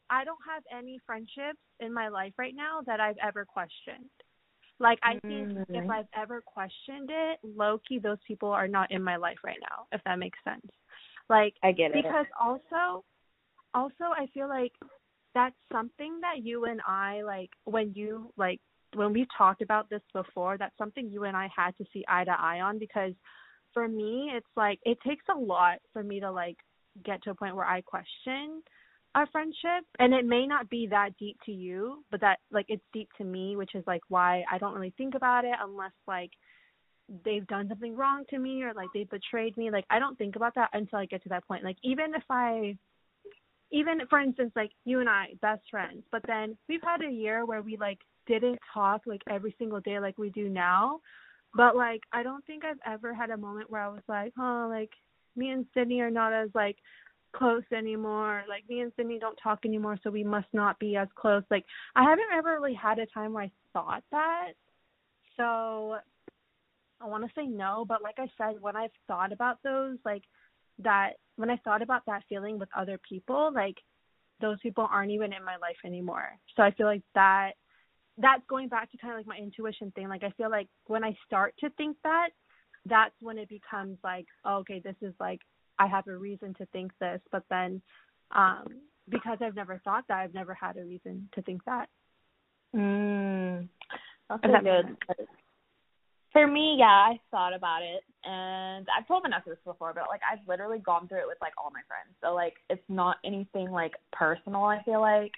I 0.09 0.23
don't 0.23 0.39
have 0.47 0.63
any 0.75 0.99
friendships 1.05 1.59
in 1.79 1.93
my 1.93 2.09
life 2.09 2.33
right 2.37 2.55
now 2.55 2.81
that 2.85 2.99
I've 2.99 3.17
ever 3.21 3.45
questioned. 3.45 4.09
Like 4.79 4.99
I 5.03 5.19
think 5.27 5.49
if 5.69 5.85
Mhm. 5.85 5.89
I've 5.89 6.07
ever 6.13 6.41
questioned 6.41 7.09
it, 7.11 7.39
low 7.43 7.79
key, 7.79 7.99
those 7.99 8.21
people 8.27 8.49
are 8.49 8.67
not 8.67 8.91
in 8.91 9.01
my 9.01 9.15
life 9.15 9.43
right 9.43 9.59
now, 9.59 9.87
if 9.91 10.03
that 10.03 10.19
makes 10.19 10.37
sense. 10.43 10.67
Like 11.29 11.55
I 11.63 11.71
get 11.71 11.91
it. 11.91 12.03
because 12.03 12.25
also 12.39 13.03
also 13.73 14.05
I 14.15 14.27
feel 14.33 14.47
like 14.47 14.73
that's 15.33 15.55
something 15.71 16.19
that 16.21 16.43
you 16.43 16.65
and 16.65 16.81
I 16.87 17.21
like 17.23 17.49
when 17.65 17.93
you 17.93 18.31
like 18.37 18.61
when 18.93 19.13
we 19.13 19.27
talked 19.37 19.61
about 19.61 19.89
this 19.89 20.01
before, 20.13 20.57
that's 20.57 20.77
something 20.77 21.09
you 21.09 21.25
and 21.25 21.35
I 21.35 21.49
had 21.55 21.75
to 21.77 21.85
see 21.91 22.05
eye 22.07 22.23
to 22.23 22.31
eye 22.31 22.61
on 22.61 22.79
because 22.79 23.13
for 23.73 23.87
me 23.87 24.31
it's 24.33 24.47
like 24.55 24.79
it 24.83 24.97
takes 25.05 25.25
a 25.29 25.37
lot 25.37 25.79
for 25.91 26.03
me 26.03 26.19
to 26.19 26.31
like 26.31 26.57
get 27.03 27.21
to 27.23 27.31
a 27.31 27.35
point 27.35 27.55
where 27.55 27.65
I 27.65 27.81
question 27.81 28.63
our 29.17 29.25
friendship 29.31 29.83
and 29.97 30.13
it 30.13 30.25
may 30.25 30.45
not 30.45 30.69
be 30.69 30.85
that 30.85 31.09
deep 31.17 31.37
to 31.43 31.51
you, 31.51 32.03
but 32.11 32.21
that 32.21 32.37
like 32.51 32.67
it's 32.69 32.83
deep 32.93 33.09
to 33.17 33.23
me, 33.23 33.55
which 33.55 33.73
is 33.73 33.83
like 33.87 34.01
why 34.09 34.43
I 34.51 34.59
don't 34.59 34.75
really 34.75 34.93
think 34.95 35.15
about 35.15 35.43
it 35.43 35.55
unless 35.59 35.91
like 36.07 36.29
they've 37.25 37.47
done 37.47 37.67
something 37.67 37.95
wrong 37.95 38.25
to 38.29 38.37
me 38.37 38.61
or 38.61 38.75
like 38.75 38.89
they 38.93 39.05
betrayed 39.05 39.57
me. 39.57 39.71
Like 39.71 39.85
I 39.89 39.97
don't 39.97 40.19
think 40.19 40.35
about 40.35 40.53
that 40.53 40.69
until 40.73 40.99
I 40.99 41.05
get 41.05 41.23
to 41.23 41.29
that 41.29 41.47
point. 41.47 41.63
Like 41.63 41.77
even 41.83 42.13
if 42.13 42.21
I 42.29 42.77
even 43.71 44.01
for 44.07 44.19
instance 44.19 44.51
like 44.55 44.69
you 44.85 44.99
and 44.99 45.09
I 45.09 45.29
best 45.41 45.63
friends, 45.71 46.03
but 46.11 46.21
then 46.27 46.55
we've 46.69 46.83
had 46.83 47.01
a 47.01 47.11
year 47.11 47.43
where 47.43 47.63
we 47.63 47.75
like 47.75 47.97
didn't 48.27 48.59
talk 48.71 49.01
like 49.07 49.23
every 49.31 49.55
single 49.57 49.79
day 49.79 49.99
like 49.99 50.19
we 50.19 50.29
do 50.29 50.47
now. 50.47 50.99
But 51.55 51.75
like 51.75 52.01
I 52.13 52.21
don't 52.21 52.45
think 52.45 52.63
I've 52.63 52.93
ever 52.93 53.15
had 53.15 53.31
a 53.31 53.37
moment 53.37 53.71
where 53.71 53.81
I 53.81 53.87
was 53.87 54.03
like, 54.07 54.33
"Oh, 54.37 54.67
like 54.69 54.91
me 55.35 55.49
and 55.49 55.65
Sydney 55.73 56.01
are 56.01 56.11
not 56.11 56.33
as 56.33 56.49
like 56.53 56.77
close 57.37 57.63
anymore. 57.71 58.43
Like 58.49 58.63
me 58.69 58.81
and 58.81 58.91
Sydney 58.95 59.19
don't 59.19 59.37
talk 59.41 59.59
anymore, 59.65 59.97
so 60.03 60.09
we 60.09 60.23
must 60.23 60.47
not 60.53 60.79
be 60.79 60.95
as 60.95 61.07
close." 61.15 61.43
Like 61.49 61.65
I 61.95 62.03
haven't 62.03 62.31
ever 62.33 62.51
really 62.59 62.73
had 62.73 62.99
a 62.99 63.05
time 63.07 63.33
where 63.33 63.43
I 63.43 63.51
thought 63.73 64.03
that. 64.11 64.53
So 65.37 65.97
I 66.99 67.05
want 67.05 67.23
to 67.23 67.31
say 67.35 67.45
no, 67.45 67.85
but 67.87 68.01
like 68.01 68.15
I 68.17 68.27
said, 68.37 68.59
when 68.59 68.75
I've 68.75 68.91
thought 69.07 69.31
about 69.31 69.61
those, 69.63 69.97
like 70.03 70.23
that, 70.79 71.13
when 71.35 71.49
I 71.49 71.57
thought 71.57 71.81
about 71.81 72.05
that 72.07 72.23
feeling 72.27 72.57
with 72.57 72.69
other 72.75 72.99
people, 73.07 73.51
like 73.53 73.75
those 74.41 74.57
people 74.61 74.87
aren't 74.89 75.11
even 75.11 75.33
in 75.33 75.43
my 75.43 75.57
life 75.57 75.77
anymore. 75.85 76.29
So 76.55 76.63
I 76.63 76.71
feel 76.71 76.87
like 76.87 77.03
that, 77.15 77.51
that's 78.17 78.43
going 78.49 78.67
back 78.67 78.91
to 78.91 78.97
kind 78.97 79.13
of 79.13 79.17
like 79.17 79.27
my 79.27 79.37
intuition 79.37 79.91
thing. 79.91 80.07
Like 80.09 80.23
I 80.23 80.31
feel 80.31 80.49
like 80.49 80.67
when 80.87 81.03
I 81.03 81.15
start 81.25 81.53
to 81.59 81.69
think 81.71 81.97
that, 82.03 82.29
that's 82.85 83.15
when 83.21 83.37
it 83.37 83.49
becomes 83.49 83.97
like, 84.03 84.25
oh, 84.45 84.57
okay, 84.57 84.81
this 84.83 84.95
is 85.01 85.13
like, 85.19 85.41
I 85.79 85.87
have 85.87 86.07
a 86.07 86.17
reason 86.17 86.53
to 86.55 86.65
think 86.67 86.91
this. 86.99 87.21
But 87.31 87.43
then, 87.49 87.81
um, 88.31 88.65
because 89.09 89.37
I've 89.41 89.55
never 89.55 89.79
thought 89.83 90.05
that, 90.07 90.17
I've 90.17 90.33
never 90.33 90.53
had 90.53 90.77
a 90.77 90.83
reason 90.83 91.29
to 91.35 91.41
think 91.41 91.63
that. 91.65 91.87
Mm, 92.75 93.67
that's 94.29 94.41
that 94.41 94.63
good. 94.63 94.97
For 96.33 96.45
me, 96.45 96.75
yeah, 96.77 96.85
I 96.85 97.19
thought 97.31 97.55
about 97.55 97.81
it, 97.81 98.03
and 98.23 98.85
I've 98.95 99.07
told 99.07 99.23
Vanessa 99.23 99.49
this 99.49 99.57
before, 99.65 99.93
but 99.93 100.03
like 100.09 100.21
I've 100.29 100.45
literally 100.47 100.77
gone 100.77 101.07
through 101.07 101.21
it 101.21 101.27
with 101.27 101.37
like 101.41 101.53
all 101.57 101.71
my 101.73 101.81
friends. 101.87 102.15
So 102.21 102.35
like 102.35 102.55
it's 102.69 102.83
not 102.89 103.17
anything 103.25 103.71
like 103.71 103.93
personal. 104.11 104.65
I 104.65 104.83
feel 104.83 105.01
like, 105.01 105.31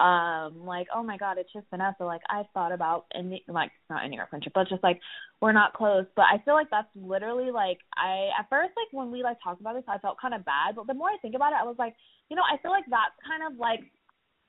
um, 0.00 0.64
like 0.64 0.86
oh 0.94 1.02
my 1.02 1.16
god, 1.18 1.36
it's 1.38 1.52
just 1.52 1.66
Vanessa. 1.70 2.04
Like 2.04 2.22
I've 2.30 2.46
thought 2.54 2.72
about 2.72 3.04
and 3.12 3.34
like 3.48 3.70
not 3.90 4.04
any 4.04 4.18
our 4.18 4.26
friendship, 4.28 4.52
but 4.54 4.68
just 4.68 4.82
like 4.82 5.00
we're 5.40 5.52
not 5.52 5.74
close. 5.74 6.06
But 6.16 6.26
I 6.32 6.42
feel 6.44 6.54
like 6.54 6.70
that's 6.70 6.88
literally 6.96 7.50
like 7.50 7.78
I 7.96 8.30
at 8.38 8.48
first 8.48 8.72
like 8.76 8.92
when 8.92 9.10
we 9.10 9.22
like 9.22 9.36
talked 9.44 9.60
about 9.60 9.74
this, 9.74 9.84
I 9.86 9.98
felt 9.98 10.20
kind 10.20 10.34
of 10.34 10.44
bad. 10.44 10.76
But 10.76 10.86
the 10.86 10.94
more 10.94 11.08
I 11.08 11.18
think 11.20 11.34
about 11.34 11.52
it, 11.52 11.58
I 11.60 11.64
was 11.64 11.76
like, 11.78 11.94
you 12.30 12.36
know, 12.36 12.42
I 12.42 12.56
feel 12.62 12.70
like 12.70 12.84
that's 12.88 13.14
kind 13.28 13.52
of 13.52 13.58
like, 13.58 13.80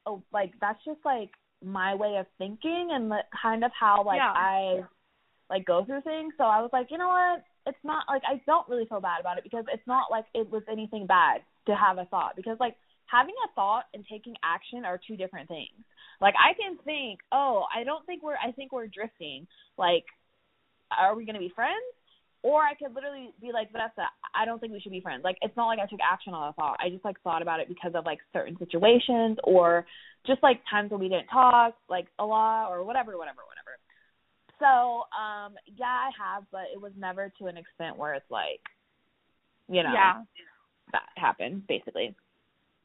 oh, 0.05 0.23
like 0.31 0.53
that's 0.61 0.83
just 0.85 0.99
like 1.03 1.31
my 1.63 1.95
way 1.95 2.15
of 2.17 2.25
thinking 2.37 2.89
and 2.91 3.11
the 3.11 3.19
kind 3.39 3.63
of 3.63 3.71
how 3.77 4.03
like 4.05 4.17
Yeah. 4.17 4.33
I 4.33 4.81
like 5.49 5.65
go 5.65 5.83
through 5.85 6.01
things. 6.01 6.33
So 6.37 6.45
I 6.45 6.61
was 6.61 6.69
like, 6.71 6.87
you 6.89 6.97
know 6.97 7.09
what? 7.09 7.43
It's 7.67 7.83
not 7.83 8.05
like 8.07 8.23
I 8.27 8.41
don't 8.45 8.67
really 8.69 8.85
feel 8.87 9.01
bad 9.01 9.19
about 9.19 9.37
it 9.37 9.43
because 9.43 9.65
it's 9.71 9.85
not 9.85 10.09
like 10.09 10.25
it 10.33 10.49
was 10.49 10.63
anything 10.71 11.07
bad 11.07 11.41
to 11.67 11.75
have 11.75 11.97
a 11.97 12.05
thought 12.05 12.35
because 12.35 12.57
like 12.59 12.75
having 13.11 13.35
a 13.45 13.53
thought 13.53 13.85
and 13.93 14.05
taking 14.09 14.35
action 14.43 14.85
are 14.85 14.99
two 15.07 15.17
different 15.17 15.47
things. 15.47 15.75
Like 16.21 16.35
I 16.37 16.53
can 16.53 16.77
think, 16.85 17.19
oh, 17.31 17.65
I 17.75 17.83
don't 17.83 18.05
think 18.05 18.23
we're 18.23 18.35
I 18.35 18.51
think 18.51 18.71
we're 18.71 18.87
drifting. 18.87 19.47
Like 19.77 20.05
are 20.97 21.15
we 21.15 21.25
going 21.25 21.35
to 21.35 21.39
be 21.39 21.51
friends? 21.55 21.83
Or 22.43 22.63
I 22.63 22.73
could 22.73 22.95
literally 22.95 23.29
be 23.39 23.51
like, 23.53 23.71
Vanessa, 23.71 24.09
I 24.33 24.45
don't 24.45 24.59
think 24.59 24.73
we 24.73 24.79
should 24.79 24.91
be 24.91 24.99
friends. 25.01 25.23
Like, 25.23 25.37
it's 25.41 25.55
not 25.55 25.67
like 25.67 25.77
I 25.77 25.85
took 25.85 25.99
action 26.01 26.33
on 26.33 26.49
a 26.49 26.53
thought. 26.53 26.77
I 26.83 26.89
just 26.89 27.05
like 27.05 27.21
thought 27.21 27.43
about 27.43 27.59
it 27.59 27.67
because 27.69 27.91
of 27.93 28.03
like 28.03 28.17
certain 28.33 28.57
situations 28.57 29.37
or 29.43 29.85
just 30.25 30.41
like 30.41 30.59
times 30.69 30.89
when 30.89 30.99
we 30.99 31.07
didn't 31.07 31.27
talk 31.27 31.75
like 31.87 32.07
a 32.17 32.25
lot 32.25 32.69
or 32.69 32.83
whatever, 32.83 33.15
whatever, 33.15 33.41
whatever. 33.45 33.77
So, 34.57 35.05
um, 35.13 35.53
yeah, 35.77 35.85
I 35.85 36.09
have, 36.17 36.43
but 36.51 36.65
it 36.73 36.81
was 36.81 36.93
never 36.97 37.31
to 37.39 37.45
an 37.45 37.57
extent 37.57 37.97
where 37.97 38.15
it's 38.15 38.29
like, 38.31 38.61
you 39.69 39.83
know, 39.83 39.93
Yeah. 39.93 40.23
that 40.93 41.09
happened 41.15 41.67
basically. 41.67 42.15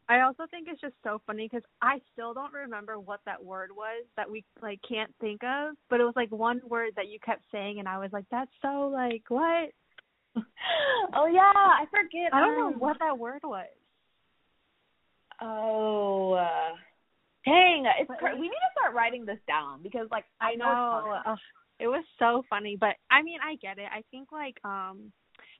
I 0.08 0.20
also 0.20 0.44
think 0.50 0.68
it's 0.70 0.80
just 0.80 0.94
so 1.02 1.20
funny 1.26 1.48
because 1.50 1.66
I 1.82 2.00
still 2.12 2.32
don't 2.32 2.52
remember 2.52 3.00
what 3.00 3.20
that 3.26 3.44
word 3.44 3.70
was 3.74 4.04
that 4.16 4.30
we 4.30 4.44
like 4.62 4.78
can't 4.88 5.12
think 5.20 5.42
of, 5.42 5.74
but 5.90 6.00
it 6.00 6.04
was 6.04 6.14
like 6.14 6.30
one 6.30 6.60
word 6.68 6.92
that 6.96 7.08
you 7.08 7.18
kept 7.24 7.42
saying, 7.50 7.80
and 7.80 7.88
I 7.88 7.98
was 7.98 8.10
like, 8.12 8.24
"That's 8.30 8.50
so 8.62 8.88
like 8.92 9.24
what?" 9.28 9.70
oh 10.36 11.26
yeah, 11.26 11.52
I 11.54 11.86
forget. 11.90 12.32
I 12.32 12.40
don't 12.40 12.50
um, 12.50 12.72
know 12.72 12.78
what 12.78 12.98
that 13.00 13.18
word 13.18 13.40
was. 13.42 13.66
Oh, 15.42 16.32
uh, 16.34 16.76
dang! 17.44 17.86
It's 17.98 18.08
But 18.08 18.34
we 18.34 18.42
need 18.42 18.48
to 18.48 18.80
start 18.80 18.94
writing 18.94 19.26
this 19.26 19.40
down 19.48 19.82
because 19.82 20.06
like 20.12 20.24
I 20.40 20.54
know, 20.54 20.70
it's 20.70 21.04
hard. 21.04 21.22
Ugh, 21.26 21.38
it 21.80 21.88
was 21.88 22.04
so 22.20 22.44
funny, 22.48 22.76
but 22.78 22.94
I 23.10 23.22
mean, 23.22 23.38
I 23.44 23.56
get 23.56 23.78
it. 23.78 23.88
I 23.92 24.02
think 24.12 24.30
like 24.30 24.56
um 24.64 25.12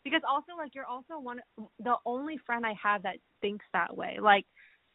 because 0.06 0.22
also 0.28 0.52
like 0.58 0.74
you're 0.74 0.86
also 0.86 1.18
one 1.20 1.40
the 1.80 1.96
only 2.06 2.38
friend 2.46 2.64
I 2.66 2.74
have 2.82 3.02
that 3.02 3.16
thinks 3.42 3.64
that 3.72 3.96
way. 3.96 4.18
Like, 4.20 4.46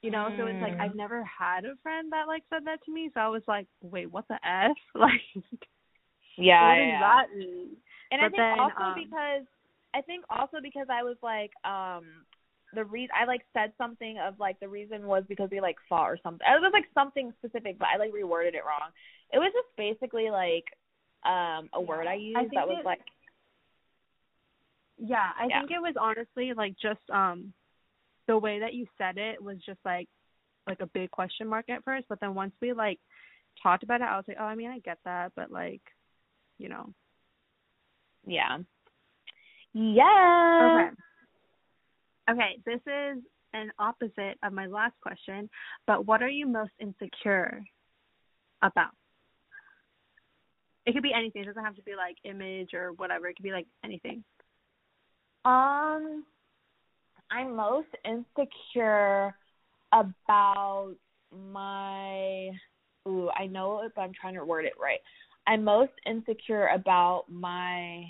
you 0.01 0.11
know, 0.11 0.31
so 0.37 0.47
it's 0.47 0.61
like 0.61 0.73
Mm. 0.73 0.81
I've 0.81 0.95
never 0.95 1.23
had 1.25 1.65
a 1.65 1.75
friend 1.83 2.11
that 2.13 2.27
like 2.27 2.43
said 2.49 2.65
that 2.65 2.83
to 2.85 2.93
me. 2.93 3.11
So 3.13 3.19
I 3.21 3.27
was 3.29 3.43
like, 3.47 3.67
wait, 3.81 4.11
what 4.11 4.27
the 4.29 4.39
f? 4.45 4.77
Like, 4.95 5.21
yeah, 6.37 6.69
what 6.69 6.75
yeah, 6.75 6.85
does 6.85 6.87
yeah. 6.87 6.99
that 6.99 7.25
mean? 7.37 7.77
And 8.11 8.21
I 8.21 8.29
think 8.29 8.37
then, 8.37 8.59
also 8.59 8.75
um, 8.81 8.95
because 8.95 9.45
I 9.93 10.01
think 10.01 10.25
also 10.29 10.57
because 10.61 10.87
I 10.89 11.03
was 11.03 11.17
like 11.21 11.51
um 11.65 12.25
the 12.73 12.85
reason 12.85 13.09
I 13.19 13.25
like 13.25 13.41
said 13.53 13.73
something 13.77 14.17
of 14.19 14.39
like 14.39 14.59
the 14.59 14.69
reason 14.69 15.07
was 15.07 15.23
because 15.27 15.49
we 15.51 15.59
like 15.61 15.77
fought 15.89 16.09
or 16.09 16.17
something. 16.23 16.45
It 16.47 16.61
was 16.61 16.71
like 16.73 16.85
something 16.93 17.33
specific, 17.39 17.77
but 17.79 17.89
I 17.93 17.97
like 17.97 18.11
reworded 18.13 18.55
it 18.55 18.65
wrong. 18.65 18.91
It 19.33 19.39
was 19.39 19.51
just 19.53 19.69
basically 19.77 20.29
like 20.29 20.65
um 21.25 21.69
a 21.73 21.81
word 21.81 22.07
I 22.07 22.15
used 22.15 22.49
think 22.49 22.53
that 22.55 22.67
was 22.67 22.79
it- 22.79 22.85
like 22.85 23.01
Yeah, 25.03 25.31
I 25.37 25.47
Yeah. 25.47 25.59
think 25.59 25.71
it 25.71 25.81
was 25.81 25.95
honestly 25.99 26.53
like 26.53 26.75
just 26.77 27.01
um 27.09 27.53
the 28.27 28.37
way 28.37 28.59
that 28.59 28.75
you 28.75 28.85
said 28.97 29.17
it 29.17 29.41
was 29.41 29.57
just 29.65 29.79
like 29.83 30.07
like 30.67 30.79
a 30.79 30.85
big 30.85 31.09
question 31.09 31.47
mark 31.47 31.69
at 31.69 31.83
first, 31.83 32.07
but 32.07 32.19
then 32.19 32.35
once 32.35 32.53
we 32.61 32.71
like 32.71 32.99
talked 33.63 33.81
about 33.83 34.01
it, 34.01 34.05
I 34.05 34.15
was 34.15 34.25
like, 34.27 34.37
oh, 34.39 34.45
I 34.45 34.55
mean, 34.55 34.69
I 34.69 34.77
get 34.79 34.99
that, 35.05 35.31
but 35.35 35.51
like, 35.51 35.81
you 36.59 36.69
know. 36.69 36.93
yeah. 38.25 38.59
Yeah. 39.73 40.59
Okay. 40.61 40.89
Okay, 42.29 42.59
this 42.65 42.79
is 42.85 43.23
an 43.53 43.71
opposite 43.79 44.37
of 44.43 44.53
my 44.53 44.67
last 44.67 44.93
question, 45.01 45.49
but 45.87 46.05
what 46.05 46.21
are 46.21 46.29
you 46.29 46.45
most 46.45 46.71
insecure 46.79 47.63
about? 48.61 48.91
It 50.85 50.93
could 50.93 51.03
be 51.03 51.13
anything. 51.13 51.41
It 51.41 51.45
doesn't 51.45 51.63
have 51.63 51.75
to 51.75 51.81
be 51.81 51.95
like 51.95 52.17
image 52.23 52.73
or 52.75 52.93
whatever. 52.93 53.27
It 53.27 53.35
could 53.35 53.43
be 53.43 53.51
like 53.51 53.67
anything. 53.83 54.23
Um, 55.43 56.23
I'm 57.31 57.55
most 57.55 57.87
insecure 58.05 59.35
about 59.93 60.95
my. 61.31 62.51
Ooh, 63.07 63.29
I 63.35 63.47
know 63.47 63.81
it, 63.81 63.93
but 63.95 64.01
I'm 64.01 64.13
trying 64.19 64.35
to 64.35 64.45
word 64.45 64.65
it 64.65 64.73
right. 64.79 64.99
I'm 65.47 65.63
most 65.63 65.93
insecure 66.05 66.67
about 66.67 67.25
my. 67.29 68.05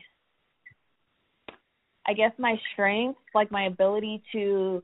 I 2.05 2.13
guess 2.13 2.31
my 2.37 2.59
strengths, 2.73 3.19
like 3.33 3.51
my 3.51 3.65
ability 3.65 4.21
to. 4.33 4.83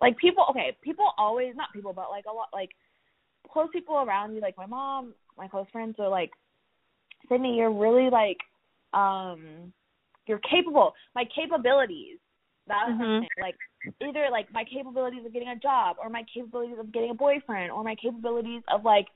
Like 0.00 0.16
people, 0.18 0.44
okay, 0.50 0.76
people 0.82 1.06
always 1.16 1.54
not 1.56 1.72
people, 1.72 1.92
but 1.92 2.10
like 2.10 2.24
a 2.30 2.32
lot, 2.32 2.48
like 2.52 2.70
close 3.50 3.68
people 3.72 3.96
around 3.96 4.34
me, 4.34 4.40
like 4.40 4.56
my 4.56 4.66
mom, 4.66 5.14
my 5.38 5.48
close 5.48 5.66
friends 5.72 5.96
are 5.98 6.08
like, 6.08 6.30
Sydney, 7.28 7.56
you're 7.56 7.72
really 7.72 8.10
like, 8.10 8.38
um, 8.94 9.72
you're 10.26 10.40
capable. 10.40 10.94
My 11.14 11.24
capabilities. 11.34 12.18
I'm 12.70 12.98
Mhm. 12.98 13.26
like 13.40 13.56
either 14.00 14.28
like 14.30 14.50
my 14.52 14.64
capabilities 14.64 15.26
of 15.26 15.32
getting 15.32 15.48
a 15.48 15.56
job, 15.56 15.96
or 16.00 16.08
my 16.08 16.24
capabilities 16.32 16.78
of 16.78 16.92
getting 16.92 17.10
a 17.10 17.14
boyfriend, 17.14 17.72
or 17.72 17.82
my 17.82 17.94
capabilities 17.96 18.62
of 18.68 18.84
like 18.84 19.08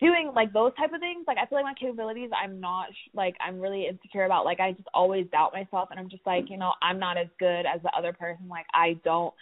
doing 0.00 0.32
like 0.34 0.52
those 0.52 0.74
type 0.74 0.92
of 0.92 1.00
things. 1.00 1.24
Like 1.26 1.38
I 1.38 1.46
feel 1.46 1.58
like 1.58 1.64
my 1.64 1.74
capabilities, 1.74 2.30
I'm 2.34 2.60
not 2.60 2.88
like 3.14 3.36
I'm 3.40 3.60
really 3.60 3.86
insecure 3.86 4.24
about. 4.24 4.44
Like 4.44 4.60
I 4.60 4.72
just 4.72 4.88
always 4.94 5.26
doubt 5.30 5.52
myself, 5.52 5.88
and 5.90 6.00
I'm 6.00 6.08
just 6.10 6.26
like 6.26 6.50
you 6.50 6.56
know 6.56 6.72
I'm 6.82 6.98
not 6.98 7.16
as 7.16 7.28
good 7.38 7.64
as 7.66 7.80
the 7.82 7.92
other 7.96 8.12
person. 8.12 8.48
Like 8.48 8.66
I 8.74 8.94
don't 9.04 9.32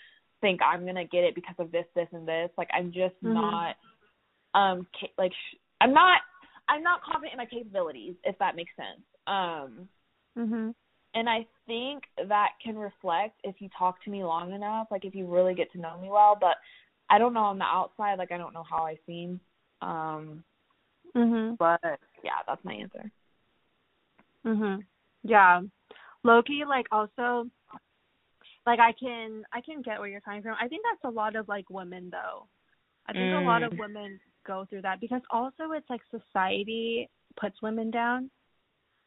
think 0.41 0.61
I'm 0.63 0.85
gonna 0.87 1.07
get 1.07 1.25
it 1.25 1.35
because 1.35 1.57
of 1.59 1.73
this, 1.73 1.87
this, 1.95 2.09
and 2.13 2.29
this. 2.29 2.51
Like 2.59 2.69
I'm 2.75 2.93
just 2.93 3.15
Mhm. 3.25 3.33
not 3.35 3.77
um 4.55 4.87
ca- 4.99 5.13
like 5.17 5.33
sh- 5.33 5.57
I'm 5.81 5.95
not 5.95 6.21
I'm 6.69 6.83
not 6.83 7.03
confident 7.03 7.33
in 7.33 7.39
my 7.39 7.47
capabilities 7.47 8.15
if 8.25 8.37
that 8.39 8.55
makes 8.57 8.73
sense. 8.77 9.03
Um 9.27 9.89
Mhm. 10.37 10.75
And 11.15 11.29
I 11.29 11.47
think 11.67 12.05
that 12.29 12.51
can 12.63 12.79
reflect 12.79 13.41
if 13.43 13.57
you 13.61 13.69
talk 13.77 14.03
to 14.05 14.11
me 14.11 14.23
long 14.23 14.53
enough, 14.53 14.89
like 14.91 15.05
if 15.05 15.15
you 15.15 15.27
really 15.27 15.55
get 15.55 15.71
to 15.73 15.81
know 15.81 15.99
me 16.01 16.09
well, 16.09 16.37
but 16.41 16.57
I 17.09 17.19
don't 17.19 17.35
know 17.35 17.41
on 17.41 17.59
the 17.59 17.65
outside, 17.65 18.19
like 18.19 18.31
I 18.31 18.39
don't 18.39 18.55
know 18.55 18.63
how 18.69 18.85
I 18.87 18.97
seem. 19.07 19.41
Um 19.83 20.45
Mhm. 21.17 21.59
but 21.59 21.81
yeah, 22.23 22.43
that's 22.47 22.65
my 22.65 22.75
answer. 22.75 23.11
Mhm. 24.45 24.85
Yeah. 25.25 25.63
low 26.23 26.43
key 26.43 26.65
like 26.67 26.87
also 26.93 27.49
like 28.67 28.79
I 28.79 28.93
can 28.93 29.45
I 29.53 29.61
can 29.63 29.83
get 29.83 29.99
where 29.99 30.09
you're 30.09 30.21
coming 30.21 30.43
from. 30.43 30.57
I 30.61 30.69
think 30.69 30.85
that's 30.85 31.05
a 31.13 31.15
lot 31.17 31.35
of 31.35 31.49
like 31.49 31.69
women 31.71 32.11
though. 32.11 32.47
I 33.07 33.13
think 33.13 33.33
a 33.33 33.39
lot 33.41 33.63
of 33.63 33.73
Mm. 33.73 33.79
women 33.79 34.21
go 34.47 34.65
through 34.67 34.83
that 34.83 35.01
because 35.01 35.23
also 35.31 35.73
it's 35.73 35.89
like 35.91 36.03
society 36.11 37.09
puts 37.37 37.61
women 37.63 37.91
down. 37.91 38.31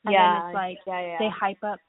And 0.05 0.13
yeah. 0.13 0.33
then 0.33 0.45
it's 0.47 0.53
like 0.55 0.79
yeah, 0.85 1.01
yeah. 1.01 1.19
they 1.19 1.29
hype 1.29 1.63
up 1.63 1.79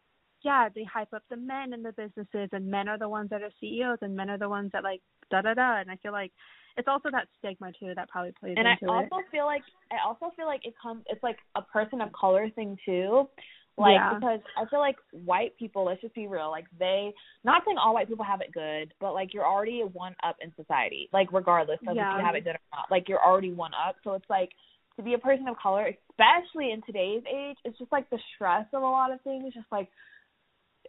yeah, 0.45 0.69
they 0.75 0.85
hype 0.85 1.13
up 1.13 1.23
the 1.31 1.37
men 1.37 1.73
in 1.73 1.83
the 1.83 1.93
businesses 1.93 2.49
and 2.53 2.67
men 2.71 2.89
are 2.89 2.99
the 2.99 3.09
ones 3.09 3.31
that 3.31 3.43
are 3.43 3.51
CEOs 3.61 3.99
and 4.03 4.15
men 4.15 4.31
are 4.31 4.39
the 4.39 4.49
ones 4.49 4.71
that 4.73 4.85
like 4.85 5.01
da 5.31 5.41
da 5.41 5.55
da 5.55 5.81
and 5.81 5.91
I 5.91 5.97
feel 5.97 6.13
like 6.13 6.33
it's 6.77 6.89
also 6.89 7.09
that 7.13 7.29
stigma 7.39 7.73
too 7.79 7.93
that 7.97 8.09
probably 8.09 8.33
plays 8.39 8.55
and 8.59 8.69
I 8.69 8.73
into 8.73 8.87
it. 8.87 8.91
also 8.91 9.25
feel 9.31 9.47
like 9.47 9.63
I 9.91 10.07
also 10.07 10.33
feel 10.37 10.47
like 10.47 10.65
it 10.67 10.75
comes 10.81 11.03
it's 11.09 11.23
like 11.23 11.39
a 11.57 11.63
person 11.63 12.01
of 12.01 12.13
color 12.13 12.51
thing 12.51 12.77
too. 12.85 13.29
Like 13.77 13.95
Yeah. 13.95 14.15
because 14.15 14.41
I 14.57 14.67
feel 14.67 14.79
like 14.81 14.97
white 15.13 15.57
people, 15.59 15.85
let's 15.85 16.01
just 16.01 16.15
be 16.15 16.27
real, 16.29 16.51
like 16.51 16.67
they 16.79 17.13
not 17.43 17.63
saying 17.65 17.79
all 17.79 17.95
white 17.95 18.09
people 18.09 18.25
have 18.25 18.41
it 18.41 18.53
good, 18.53 18.93
but 19.01 19.15
like 19.15 19.33
you're 19.35 19.47
already 19.47 19.81
one 19.93 20.15
up 20.23 20.37
in 20.41 20.53
society. 20.57 21.09
Like 21.13 21.33
regardless 21.33 21.79
of 21.89 21.97
Yeah. 21.97 22.13
if 22.13 22.19
you 22.21 22.25
have 22.27 22.35
it 22.37 22.45
good 22.45 22.55
or 22.57 22.69
not. 22.73 22.87
Like 22.91 23.09
you're 23.09 23.25
already 23.25 23.53
one 23.53 23.73
up. 23.75 23.97
So 24.05 24.13
it's 24.15 24.29
like 24.31 24.51
to 24.97 25.03
be 25.03 25.15
a 25.15 25.19
person 25.19 25.49
of 25.49 25.57
color, 25.57 25.91
especially 26.11 26.71
in 26.71 26.81
today's 26.83 27.23
age, 27.27 27.57
it's 27.65 27.77
just 27.79 27.91
like 27.91 28.09
the 28.11 28.19
stress 28.35 28.67
of 28.73 28.83
a 28.83 28.87
lot 28.87 29.11
of 29.11 29.21
things 29.23 29.53
just 29.53 29.67
like 29.73 29.89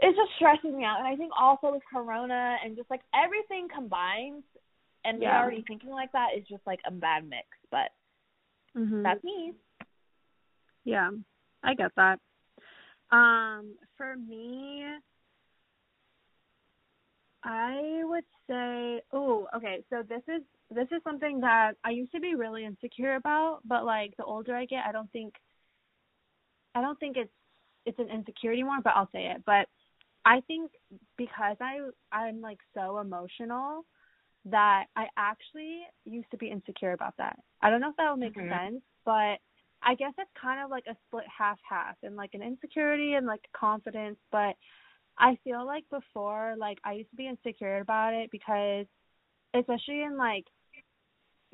it 0.02 0.16
just 0.16 0.36
stresses 0.36 0.74
me 0.74 0.84
out. 0.84 1.00
And 1.00 1.08
I 1.08 1.16
think 1.16 1.32
also 1.40 1.72
with 1.72 1.84
Corona 1.92 2.58
and 2.64 2.76
just 2.76 2.90
like 2.90 3.02
everything 3.14 3.68
combined 3.74 4.44
and 5.06 5.20
yeah. 5.20 5.32
me 5.32 5.36
already 5.38 5.64
thinking 5.68 5.92
like 5.92 6.12
that 6.12 6.30
is 6.38 6.46
just 6.48 6.66
like 6.66 6.80
a 6.86 6.92
bad 6.92 7.28
mix. 7.28 7.48
But 7.72 7.92
Mhm. 8.76 9.04
that's 9.04 9.24
me. 9.24 9.54
Yeah, 10.84 11.12
I 11.64 11.74
get 11.74 11.96
that. 11.96 12.20
Um, 13.12 13.78
for 13.98 14.16
me, 14.16 14.86
I 17.44 18.02
would 18.04 18.26
say, 18.48 19.02
oh, 19.14 19.48
okay. 19.56 19.84
So 19.90 20.04
this 20.04 20.24
is 20.28 20.42
this 20.72 20.88
is 20.92 21.02
something 21.04 21.40
that 21.42 21.74
I 21.84 21.92
used 21.92 22.12
to 22.12 22.20
be 22.20 22.36
really 22.36 22.66
insecure 22.66 23.16
about, 23.16 23.62
but 23.66 23.86
like 23.86 24.18
the 24.18 24.26
older 24.26 24.56
I 24.56 24.66
get, 24.66 24.86
I 24.86 24.92
don't 24.92 25.12
think, 25.12 25.36
I 26.74 26.82
don't 26.82 27.00
think 27.00 27.18
it's 27.18 27.32
it's 27.86 28.00
an 28.00 28.10
insecurity 28.10 28.64
more, 28.64 28.82
but 28.84 28.94
I'll 28.96 29.10
say 29.12 29.28
it. 29.28 29.44
But 29.46 29.68
I 30.26 30.42
think 30.42 30.72
because 31.18 31.58
I 31.62 31.80
I'm 32.12 32.42
like 32.42 32.60
so 32.74 33.00
emotional 33.00 33.86
that 34.46 34.86
I 34.96 35.08
actually 35.18 35.84
used 36.06 36.30
to 36.32 36.38
be 36.38 36.50
insecure 36.50 36.94
about 36.94 37.16
that. 37.18 37.40
I 37.62 37.70
don't 37.70 37.82
know 37.82 37.90
if 37.90 37.96
that 37.98 38.10
will 38.10 38.18
make 38.18 38.36
Mhm. 38.36 38.50
sense, 38.50 38.84
but 39.06 39.40
I 39.82 39.96
guess 39.96 40.14
it's 40.18 40.32
kind 40.40 40.62
of 40.64 40.70
like 40.70 40.86
a 40.88 40.96
split 41.08 41.26
half 41.28 41.60
half 41.68 41.96
and 42.04 42.16
like 42.16 42.34
an 42.34 42.42
insecurity 42.42 43.14
and 43.14 43.26
like 43.28 43.48
confidence, 43.54 44.20
but 44.32 44.56
I 45.18 45.36
feel 45.44 45.66
like 45.66 45.88
before 45.90 46.56
like 46.58 46.80
I 46.84 46.94
used 46.94 47.10
to 47.12 47.16
be 47.16 47.28
insecure 47.28 47.80
about 47.80 48.14
it 48.14 48.32
because 48.32 48.86
especially 49.54 50.02
in 50.04 50.18
like 50.18 50.46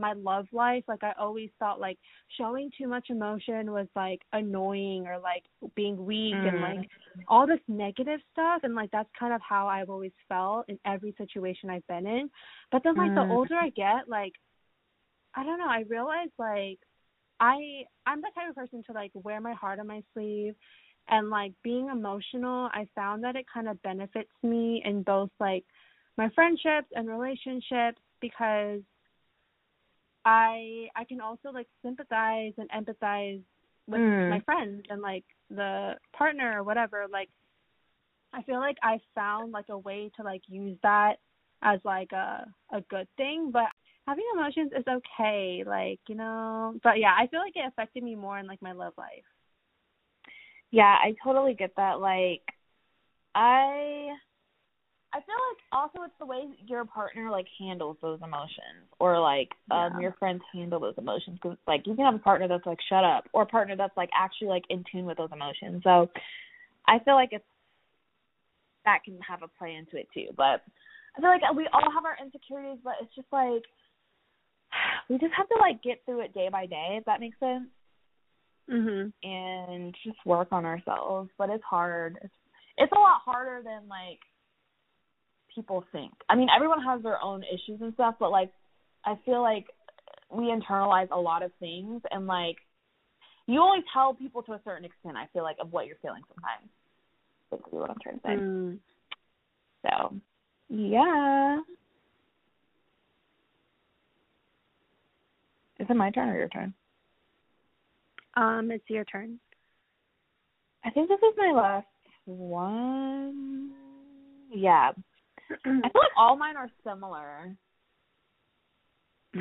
my 0.01 0.13
love 0.13 0.47
life, 0.51 0.83
like 0.87 1.03
I 1.03 1.13
always 1.19 1.49
thought 1.59 1.79
like 1.79 1.97
showing 2.37 2.69
too 2.77 2.87
much 2.87 3.09
emotion 3.09 3.71
was 3.71 3.87
like 3.95 4.21
annoying 4.33 5.07
or 5.07 5.19
like 5.19 5.43
being 5.75 6.05
weak 6.05 6.33
and 6.43 6.57
Mm. 6.57 6.61
like 6.61 6.89
all 7.27 7.47
this 7.47 7.59
negative 7.67 8.19
stuff 8.33 8.61
and 8.63 8.75
like 8.75 8.91
that's 8.91 9.09
kind 9.17 9.33
of 9.33 9.41
how 9.41 9.67
I've 9.67 9.89
always 9.89 10.11
felt 10.27 10.67
in 10.67 10.77
every 10.85 11.13
situation 11.17 11.69
I've 11.69 11.87
been 11.87 12.05
in. 12.07 12.29
But 12.71 12.83
then 12.83 12.95
like 12.95 13.13
the 13.13 13.21
Mm. 13.21 13.31
older 13.31 13.55
I 13.55 13.69
get, 13.69 14.09
like 14.09 14.33
I 15.35 15.43
don't 15.45 15.59
know, 15.59 15.69
I 15.69 15.83
realize 15.87 16.29
like 16.37 16.79
I 17.39 17.85
I'm 18.05 18.21
the 18.21 18.31
type 18.35 18.49
of 18.49 18.55
person 18.55 18.83
to 18.87 18.91
like 18.93 19.11
wear 19.13 19.39
my 19.39 19.53
heart 19.53 19.79
on 19.79 19.87
my 19.87 20.03
sleeve 20.13 20.55
and 21.07 21.29
like 21.29 21.53
being 21.63 21.89
emotional, 21.89 22.69
I 22.73 22.87
found 22.95 23.23
that 23.23 23.35
it 23.35 23.45
kind 23.51 23.67
of 23.67 23.81
benefits 23.81 24.31
me 24.43 24.81
in 24.85 25.03
both 25.03 25.29
like 25.39 25.63
my 26.17 26.29
friendships 26.35 26.87
and 26.93 27.07
relationships 27.09 27.99
because 28.21 28.81
I 30.25 30.87
I 30.95 31.03
can 31.05 31.21
also 31.21 31.49
like 31.51 31.67
sympathize 31.83 32.53
and 32.57 32.69
empathize 32.71 33.41
with 33.87 33.99
Mm. 34.01 34.29
my 34.29 34.39
friends 34.41 34.85
and 34.89 35.01
like 35.01 35.25
the 35.49 35.95
partner 36.13 36.59
or 36.59 36.63
whatever 36.63 37.07
like 37.11 37.29
I 38.33 38.41
feel 38.43 38.59
like 38.59 38.77
I 38.83 38.99
found 39.13 39.51
like 39.51 39.69
a 39.69 39.77
way 39.77 40.09
to 40.15 40.23
like 40.23 40.41
use 40.47 40.77
that 40.83 41.15
as 41.61 41.79
like 41.83 42.11
a 42.13 42.45
a 42.71 42.81
good 42.81 43.07
thing, 43.17 43.51
but 43.51 43.67
having 44.07 44.23
emotions 44.33 44.71
is 44.77 44.85
okay, 44.87 45.63
like, 45.65 45.99
you 46.07 46.15
know. 46.15 46.75
But 46.83 46.99
yeah, 46.99 47.13
I 47.17 47.27
feel 47.27 47.39
like 47.39 47.55
it 47.55 47.67
affected 47.67 48.03
me 48.03 48.15
more 48.15 48.39
in 48.39 48.47
like 48.47 48.61
my 48.61 48.71
love 48.71 48.93
life. 48.97 49.25
Yeah, 50.71 50.97
I 51.03 51.13
totally 51.23 51.53
get 51.53 51.71
that. 51.75 51.99
Like 51.99 52.41
I 53.35 54.09
I 55.13 55.19
feel 55.19 55.35
like 55.49 55.61
also 55.73 56.03
it's 56.05 56.13
the 56.19 56.25
way 56.25 56.43
your 56.65 56.85
partner 56.85 57.29
like 57.29 57.47
handles 57.59 57.97
those 58.01 58.19
emotions 58.23 58.87
or 58.99 59.19
like 59.19 59.49
um 59.69 59.93
Yeah. 59.95 59.99
your 59.99 60.13
friends 60.13 60.41
handle 60.53 60.79
those 60.79 60.97
emotions 60.97 61.37
cuz 61.41 61.57
like 61.67 61.85
you 61.85 61.95
can 61.95 62.05
have 62.05 62.15
a 62.15 62.19
partner 62.19 62.47
that's 62.47 62.65
like 62.65 62.79
shut 62.87 63.03
up 63.03 63.27
or 63.33 63.41
a 63.43 63.45
partner 63.45 63.75
that's 63.75 63.95
like 63.97 64.09
actually 64.13 64.47
like 64.47 64.63
in 64.69 64.83
tune 64.89 65.05
with 65.05 65.17
those 65.17 65.31
emotions. 65.33 65.83
So 65.83 66.09
I 66.87 66.99
feel 66.99 67.15
like 67.15 67.33
it's 67.33 67.45
that 68.85 69.03
can 69.03 69.19
have 69.21 69.43
a 69.43 69.47
play 69.47 69.75
into 69.75 69.97
it 69.97 70.07
too. 70.13 70.27
But 70.35 70.63
I 71.15 71.19
feel 71.19 71.29
like 71.29 71.41
we 71.55 71.67
all 71.73 71.91
have 71.91 72.05
our 72.05 72.17
insecurities, 72.21 72.79
but 72.83 72.95
it's 73.01 73.13
just 73.13 73.31
like 73.33 73.63
we 75.09 75.17
just 75.17 75.33
have 75.33 75.49
to 75.49 75.57
like 75.59 75.83
get 75.83 76.03
through 76.05 76.21
it 76.21 76.33
day 76.33 76.47
by 76.49 76.65
day, 76.65 76.95
if 76.97 77.05
that 77.05 77.19
makes 77.19 77.37
sense, 77.39 77.67
Mhm. 78.69 79.11
and 79.23 79.93
just 80.05 80.25
work 80.25 80.47
on 80.53 80.65
ourselves. 80.65 81.29
But 81.37 81.49
it's 81.49 81.63
hard. 81.65 82.17
It's 82.21 82.33
it's 82.77 82.91
a 82.93 82.99
lot 82.99 83.21
harder 83.25 83.61
than 83.61 83.87
like 83.89 84.19
people 85.53 85.83
think. 85.91 86.11
I 86.29 86.35
mean, 86.35 86.47
everyone 86.53 86.81
has 86.83 87.01
their 87.03 87.21
own 87.21 87.43
issues 87.43 87.81
and 87.81 87.93
stuff, 87.93 88.15
but 88.19 88.31
like 88.31 88.51
I 89.05 89.15
feel 89.25 89.41
like 89.41 89.65
we 90.31 90.45
internalize 90.45 91.09
a 91.11 91.19
lot 91.19 91.43
of 91.43 91.51
things 91.59 92.01
and 92.11 92.27
like 92.27 92.57
you 93.47 93.59
only 93.59 93.83
tell 93.93 94.13
people 94.13 94.43
to 94.43 94.53
a 94.53 94.61
certain 94.63 94.85
extent, 94.85 95.17
I 95.17 95.27
feel 95.33 95.43
like, 95.43 95.57
of 95.59 95.73
what 95.73 95.87
you're 95.87 95.97
feeling 96.01 96.21
sometimes. 96.33 96.69
Basically 97.49 97.79
what 97.79 97.89
I'm 97.89 97.97
trying 98.01 98.19
to 98.19 98.21
say. 98.25 98.43
Mm. 98.43 98.79
So 99.83 100.15
yeah. 100.69 101.59
Is 105.79 105.87
it 105.89 105.95
my 105.95 106.11
turn 106.11 106.29
or 106.29 106.37
your 106.37 106.47
turn? 106.47 106.73
Um, 108.37 108.69
it's 108.71 108.87
your 108.87 109.03
turn. 109.03 109.39
I 110.85 110.89
think 110.91 111.09
this 111.09 111.17
is 111.17 111.35
my 111.37 111.51
last 111.53 111.87
one. 112.25 113.71
Yeah. 114.53 114.91
I 115.65 115.89
feel 115.89 116.01
like 116.01 116.17
all 116.17 116.35
mine 116.35 116.57
are 116.57 116.69
similar. 116.83 117.55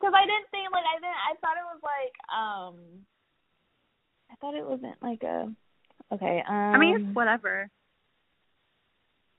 Because 0.00 0.14
I 0.16 0.26
didn't 0.26 0.50
think 0.50 0.66
like 0.72 0.82
I 0.82 0.96
didn't 0.96 1.14
I 1.14 1.34
thought 1.40 1.56
it 1.56 1.68
was 1.70 1.80
like 1.82 2.14
um 2.26 3.06
I 4.30 4.34
thought 4.40 4.54
it 4.54 4.66
wasn't 4.66 5.00
like 5.02 5.22
a 5.22 5.52
okay, 6.14 6.42
um 6.48 6.74
I 6.74 6.78
mean, 6.78 6.96
it's 6.96 7.14
whatever. 7.14 7.70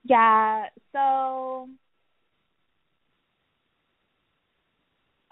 Yeah, 0.03 0.67
so 0.93 1.67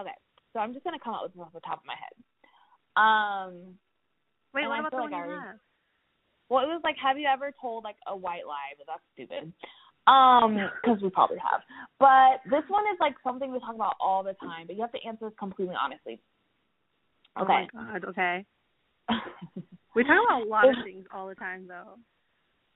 Okay. 0.02 0.12
So 0.54 0.60
I'm 0.60 0.74
just 0.74 0.84
gonna 0.84 1.00
come 1.00 1.14
up 1.14 1.24
with 1.24 1.34
this 1.34 1.42
off 1.42 1.54
the 1.54 1.62
top 1.62 1.80
of 1.80 1.86
my 1.86 1.96
head. 1.96 2.16
Um 2.98 3.76
Wait, 4.54 4.68
what 4.68 4.76
I 4.76 4.80
about 4.80 4.92
the 4.92 4.98
feel 4.98 5.04
one 5.04 5.12
like 5.12 5.24
I 5.24 5.48
have? 5.48 5.60
Well, 6.50 6.66
it 6.66 6.68
was 6.68 6.82
like, 6.84 6.98
have 7.02 7.18
you 7.18 7.28
ever 7.32 7.54
told 7.62 7.86
like 7.86 7.96
a 8.08 8.16
white 8.16 8.46
lie? 8.46 8.76
But 8.78 8.88
that's 8.88 9.04
stupid. 9.14 9.54
Um, 10.08 10.58
because 10.82 11.02
we 11.02 11.10
probably 11.10 11.38
have. 11.38 11.62
But 12.00 12.42
this 12.50 12.64
one 12.70 12.84
is 12.92 12.98
like 13.00 13.16
something 13.24 13.52
we 13.52 13.60
talk 13.60 13.76
about 13.76 13.96
all 14.00 14.24
the 14.24 14.34
time, 14.34 14.68
but 14.68 14.76
you 14.76 14.82
have 14.82 14.92
to 14.94 15.08
answer 15.08 15.26
this 15.30 15.38
completely 15.38 15.76
honestly. 15.80 16.20
Okay. 17.40 17.68
Oh 17.74 17.78
my 17.78 18.00
god. 18.00 18.06
Okay. 18.06 18.46
We 19.96 20.04
talk 20.04 20.18
about 20.26 20.44
a 20.44 20.46
lot 20.46 20.70
of 20.70 20.76
things 20.86 21.06
all 21.14 21.28
the 21.28 21.36
time, 21.36 21.68
though. 21.68 22.00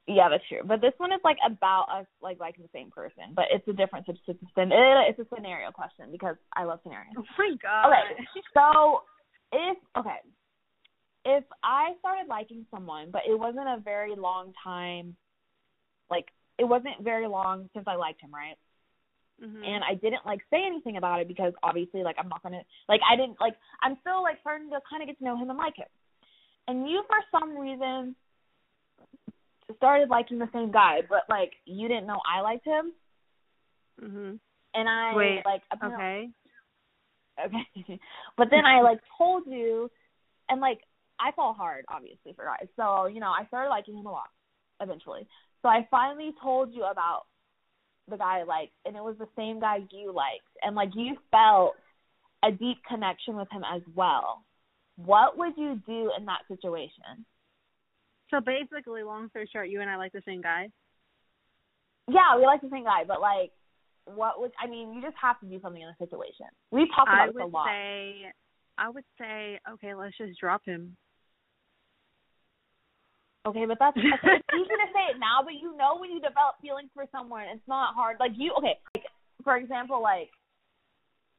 yeah, 0.07 0.27
that's 0.29 0.43
true. 0.49 0.61
But 0.65 0.81
this 0.81 0.93
one 0.97 1.11
is 1.11 1.21
like 1.23 1.37
about 1.45 1.87
us 1.89 2.05
like 2.21 2.39
liking 2.39 2.63
the 2.63 2.69
same 2.77 2.91
person, 2.91 3.33
but 3.33 3.45
it's 3.51 3.67
a 3.67 3.73
different 3.73 4.05
it's 4.07 4.19
a 4.27 4.31
it's 4.31 5.19
a 5.19 5.25
scenario 5.33 5.71
question 5.71 6.11
because 6.11 6.35
I 6.55 6.65
love 6.65 6.79
scenarios. 6.83 7.13
Oh 7.17 7.23
my 7.37 7.55
god. 7.61 7.87
Okay. 7.87 8.25
So 8.53 9.01
if 9.53 9.77
okay, 9.97 10.19
if 11.25 11.43
I 11.63 11.93
started 11.99 12.27
liking 12.29 12.65
someone, 12.69 13.09
but 13.11 13.21
it 13.27 13.37
wasn't 13.39 13.67
a 13.67 13.79
very 13.83 14.15
long 14.15 14.53
time, 14.63 15.15
like 16.09 16.25
it 16.57 16.63
wasn't 16.63 17.01
very 17.01 17.27
long 17.27 17.69
since 17.73 17.85
I 17.87 17.95
liked 17.95 18.21
him, 18.21 18.33
right? 18.33 18.57
Mhm. 19.41 19.67
And 19.67 19.83
I 19.83 19.95
didn't 19.95 20.25
like 20.25 20.39
say 20.49 20.65
anything 20.65 20.97
about 20.97 21.19
it 21.19 21.27
because 21.27 21.53
obviously, 21.61 22.03
like 22.03 22.15
I'm 22.17 22.29
not 22.29 22.41
gonna 22.41 22.63
like 22.87 23.01
I 23.09 23.15
didn't 23.15 23.39
like 23.39 23.57
I'm 23.81 23.97
still 23.99 24.21
like 24.23 24.39
starting 24.41 24.69
to 24.69 24.79
kind 24.89 25.01
of 25.01 25.07
get 25.07 25.17
to 25.17 25.23
know 25.23 25.37
him 25.37 25.49
and 25.49 25.57
like 25.57 25.75
him. 25.75 25.87
And 26.67 26.89
you, 26.89 27.03
for 27.07 27.39
some 27.39 27.57
reason, 27.57 28.15
started 29.75 30.09
liking 30.09 30.39
the 30.39 30.49
same 30.53 30.71
guy, 30.71 31.01
but 31.09 31.23
like 31.29 31.51
you 31.65 31.87
didn't 31.87 32.07
know 32.07 32.21
I 32.25 32.41
liked 32.41 32.65
him, 32.65 32.93
Mhm. 34.01 34.39
and 34.73 34.89
I 34.89 35.15
Wait, 35.15 35.45
like 35.45 35.63
Okay. 35.83 36.31
Okay. 37.37 37.67
but 38.37 38.49
then 38.49 38.65
I 38.65 38.81
like 38.81 38.99
told 39.17 39.45
you 39.45 39.91
and 40.49 40.61
like 40.61 40.79
I 41.19 41.31
fall 41.31 41.53
hard 41.53 41.85
obviously 41.89 42.33
for 42.33 42.45
guys. 42.45 42.67
So, 42.75 43.07
you 43.07 43.19
know, 43.19 43.31
I 43.31 43.45
started 43.47 43.69
liking 43.69 43.97
him 43.97 44.05
a 44.05 44.11
lot 44.11 44.29
eventually. 44.81 45.27
So 45.65 45.69
I 45.69 45.87
finally 45.89 46.31
told 46.43 46.75
you 46.75 46.83
about 46.83 47.23
the 48.07 48.17
guy 48.17 48.41
I 48.41 48.43
liked 48.43 48.73
and 48.85 48.95
it 48.95 49.01
was 49.01 49.15
the 49.17 49.27
same 49.35 49.59
guy 49.59 49.77
you 49.89 50.13
liked 50.13 50.45
and 50.61 50.75
like 50.75 50.89
you 50.93 51.15
felt 51.31 51.73
a 52.45 52.51
deep 52.51 52.77
connection 52.87 53.35
with 53.35 53.47
him 53.51 53.63
as 53.75 53.81
well. 53.95 54.43
What 54.95 55.39
would 55.39 55.53
you 55.57 55.81
do 55.87 56.11
in 56.15 56.25
that 56.25 56.41
situation? 56.47 57.25
So 58.29 58.41
basically, 58.41 59.01
long 59.01 59.29
story 59.29 59.49
short, 59.51 59.69
you 59.69 59.81
and 59.81 59.89
I 59.89 59.97
like 59.97 60.11
the 60.11 60.21
same 60.23 60.43
guy. 60.43 60.69
Yeah, 62.07 62.37
we 62.37 62.45
like 62.45 62.61
the 62.61 62.69
same 62.69 62.83
guy, 62.83 63.03
but 63.07 63.19
like 63.19 63.51
what 64.05 64.39
would 64.39 64.51
I 64.63 64.69
mean, 64.69 64.93
you 64.93 65.01
just 65.01 65.17
have 65.19 65.39
to 65.39 65.47
do 65.47 65.59
something 65.63 65.81
in 65.81 65.87
the 65.87 66.05
situation. 66.05 66.45
We've 66.69 66.89
talked 66.95 67.09
about 67.09 67.23
I 67.23 67.25
this 67.25 67.35
a 67.39 67.43
would 67.43 67.53
lot. 67.53 67.65
say, 67.65 68.31
I 68.77 68.89
would 68.91 69.05
say, 69.17 69.59
okay, 69.73 69.95
let's 69.95 70.15
just 70.15 70.39
drop 70.39 70.61
him. 70.63 70.95
Okay, 73.45 73.65
but 73.65 73.77
that's 73.77 73.97
okay, 73.99 74.09
it's 74.41 74.53
easy 74.57 74.75
to 74.75 74.89
say 74.89 75.13
it 75.13 75.21
now, 75.21 75.45
but 75.45 75.53
you 75.53 75.77
know 75.77 76.01
when 76.01 76.09
you 76.09 76.19
develop 76.19 76.57
feelings 76.61 76.89
for 76.93 77.05
someone, 77.13 77.45
it's 77.49 77.67
not 77.69 77.93
hard. 77.93 78.17
Like 78.19 78.33
you, 78.35 78.53
okay, 78.57 78.81
like 78.97 79.05
for 79.45 79.57
example, 79.57 80.01
like 80.01 80.33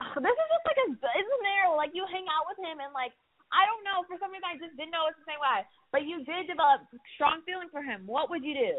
this 0.22 0.36
is 0.36 0.48
just 0.50 0.66
like 0.66 0.80
a 0.86 0.86
it's 0.94 1.30
a 1.30 1.36
scenario. 1.42 1.74
Like 1.74 1.90
you 1.94 2.06
hang 2.06 2.26
out 2.30 2.46
with 2.46 2.62
him 2.62 2.78
and 2.78 2.94
like 2.94 3.12
I 3.50 3.66
don't 3.66 3.82
know 3.82 4.06
for 4.06 4.18
some 4.22 4.30
reason 4.30 4.46
I 4.46 4.58
just 4.58 4.78
didn't 4.78 4.94
know 4.94 5.10
it's 5.10 5.18
the 5.18 5.30
same 5.30 5.42
way, 5.42 5.66
but 5.90 6.06
you 6.06 6.22
did 6.22 6.46
develop 6.46 6.86
strong 7.18 7.42
feelings 7.42 7.74
for 7.74 7.82
him. 7.82 8.06
What 8.06 8.30
would 8.30 8.46
you 8.46 8.54
do? 8.54 8.76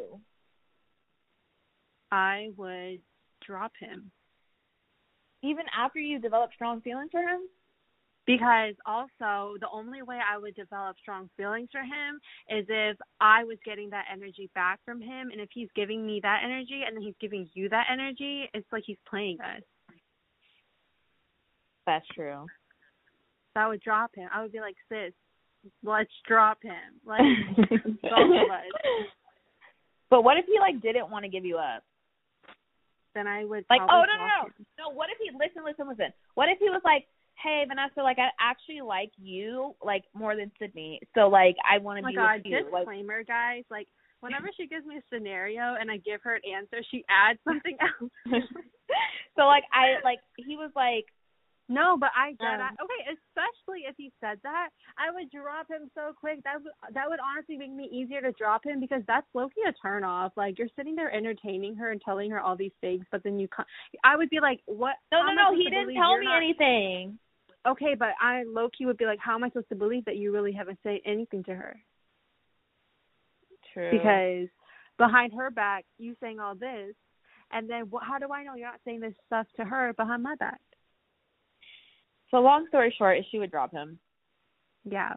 I 2.12 2.52
would 2.56 3.02
drop 3.46 3.74
him 3.80 4.12
Even 5.44 5.66
after 5.76 6.00
you 6.00 6.20
develop 6.20 6.52
strong 6.56 6.82
feelings 6.82 7.12
for 7.12 7.22
him? 7.22 7.42
Because 8.28 8.76
also 8.86 9.56
the 9.60 9.70
only 9.74 10.02
way 10.04 10.20
I 10.20 10.38
would 10.38 10.54
develop 10.54 10.98
strong 11.02 11.30
feelings 11.38 11.70
for 11.72 11.82
him 11.82 12.20
is 12.50 12.66
if 12.70 12.98
I 13.22 13.46
was 13.46 13.58
getting 13.66 13.90
that 13.92 14.06
energy 14.14 14.52
back 14.54 14.80
from 14.86 15.02
him, 15.02 15.30
and 15.32 15.40
if 15.40 15.50
he's 15.54 15.70
giving 15.76 16.06
me 16.06 16.20
that 16.22 16.42
energy 16.44 16.84
and 16.86 16.96
then 16.96 17.02
he's 17.02 17.16
giving 17.22 17.50
you 17.54 17.70
that 17.70 17.88
energy, 17.92 18.50
it's 18.54 18.68
like 18.72 18.84
he's 18.86 18.98
playing 19.10 19.40
us. 19.40 19.64
That's 21.88 22.06
true. 22.14 22.46
So 23.54 23.62
I 23.62 23.68
would 23.68 23.82
drop 23.82 24.12
him. 24.14 24.30
I 24.32 24.42
would 24.42 24.52
be 24.52 24.60
like, 24.60 24.76
sis, 24.90 25.14
let's 25.82 26.12
drop 26.28 26.58
him. 26.62 27.00
Let's 27.06 27.24
both 27.56 27.72
of 27.72 28.52
us. 28.52 29.08
But 30.10 30.24
what 30.24 30.38
if 30.38 30.46
he 30.46 30.60
like 30.60 30.82
didn't 30.82 31.10
want 31.10 31.24
to 31.24 31.30
give 31.30 31.46
you 31.46 31.58
up? 31.58 31.84
Then 33.16 33.26
I 33.26 33.46
would 33.46 33.66
Like, 33.70 33.82
oh 33.82 34.04
no, 34.04 34.16
no, 34.20 34.28
no, 34.28 34.46
him. 34.48 34.66
no. 34.78 34.90
What 34.94 35.08
if 35.10 35.18
he 35.24 35.32
listen, 35.32 35.64
listen, 35.64 35.88
listen? 35.88 36.14
What 36.36 36.50
if 36.50 36.60
he 36.60 36.70
was 36.70 36.82
like, 36.84 37.08
hey 37.44 37.64
Vanessa, 37.68 38.02
like 38.02 38.18
I 38.20 38.30
actually 38.40 38.82
like 38.82 39.12
you 39.18 39.76
like 39.84 40.04
more 40.14 40.36
than 40.36 40.52
Sydney, 40.60 41.00
so 41.16 41.28
like 41.30 41.56
I 41.70 41.78
want 41.80 41.98
Oh 41.98 42.02
to 42.02 42.04
my 42.04 42.12
be 42.12 42.16
god, 42.16 42.38
with 42.38 42.46
you. 42.46 42.70
Like, 42.72 42.82
disclaimer, 42.86 43.24
guys. 43.24 43.64
Like, 43.70 43.88
whenever 44.22 44.50
she 44.58 44.68
gives 44.68 44.86
me 44.86 44.98
a 44.98 45.04
scenario 45.14 45.76
and 45.80 45.92
I 45.92 45.98
give 45.98 46.22
her 46.24 46.36
an 46.36 46.42
answer, 46.58 46.84
she 46.90 47.06
adds 47.10 47.40
something 47.44 47.78
else. 47.80 48.12
so 49.36 49.44
like 49.46 49.64
I 49.74 50.02
like 50.04 50.20
he 50.38 50.56
was 50.58 50.72
like, 50.76 51.06
No, 51.70 51.98
but 52.00 52.10
I 52.16 52.32
get 52.40 52.60
Um. 52.60 52.74
it. 52.74 52.82
Okay, 52.84 53.02
especially 53.20 53.84
if 53.88 53.96
he 53.98 54.12
said 54.22 54.40
that, 54.44 54.70
I 54.98 55.12
would 55.14 55.30
drop 55.30 55.70
him 55.70 55.92
so 55.94 56.14
quick. 56.18 56.40
That 56.44 56.64
would 56.64 56.72
that 56.96 57.10
would 57.10 57.20
honestly 57.20 57.58
make 57.58 57.72
me 57.72 57.86
easier 57.92 58.22
to 58.22 58.32
drop 58.34 58.66
him 58.66 58.80
because 58.80 59.04
that's 59.06 59.28
low 59.34 59.50
key 59.50 59.64
a 59.68 59.74
turn 59.74 60.04
off. 60.04 60.32
Like 60.36 60.58
you're 60.58 60.72
sitting 60.76 60.96
there 60.96 61.14
entertaining 61.14 61.76
her 61.76 61.92
and 61.92 62.02
telling 62.02 62.32
her 62.32 62.40
all 62.40 62.56
these 62.56 62.72
things, 62.82 63.06
but 63.12 63.22
then 63.24 63.38
you, 63.38 63.48
ca- 63.48 63.66
I 64.04 64.16
would 64.16 64.30
be 64.30 64.40
like, 64.40 64.62
what? 64.66 64.96
no, 65.12 65.22
no, 65.24 65.34
no, 65.34 65.56
he 65.56 65.66
didn't 65.70 65.94
tell 65.94 66.18
me 66.18 66.26
not- 66.26 66.38
anything. 66.38 67.20
Okay, 67.68 67.96
but 67.98 68.10
I 68.22 68.44
low 68.48 68.70
key 68.70 68.86
would 68.86 68.98
be 68.98 69.06
like, 69.06 69.20
how 69.20 69.36
am 69.36 69.44
I 69.44 69.50
supposed 69.50 69.70
to 69.70 69.76
believe 69.76 70.06
that 70.06 70.16
you 70.16 70.32
really 70.32 70.54
haven't 70.54 70.80
said 70.84 71.00
anything 71.06 71.44
to 71.46 71.56
her? 71.56 71.78
True. 73.74 73.92
Because 73.92 74.48
behind 74.98 75.34
her 75.34 75.52
back, 75.52 75.86
you 75.98 76.16
saying 76.22 76.40
all 76.40 76.56
this, 76.56 76.96
and 77.52 77.70
then 77.70 77.90
wh- 77.94 78.06
how 78.06 78.20
do 78.20 78.32
I 78.32 78.44
know 78.44 78.56
you're 78.56 78.70
not 78.70 78.80
saying 78.86 79.02
this 79.02 79.14
stuff 79.26 79.48
to 79.58 79.66
her 79.66 79.94
behind 79.94 80.24
my 80.24 80.36
back? 80.36 80.60
so 82.32 82.38
long 82.38 82.66
story 82.68 82.94
short, 82.98 83.18
she 83.32 83.40
would 83.40 83.52
drop 83.52 83.72
him. 83.72 84.00
Yeah. 84.84 85.14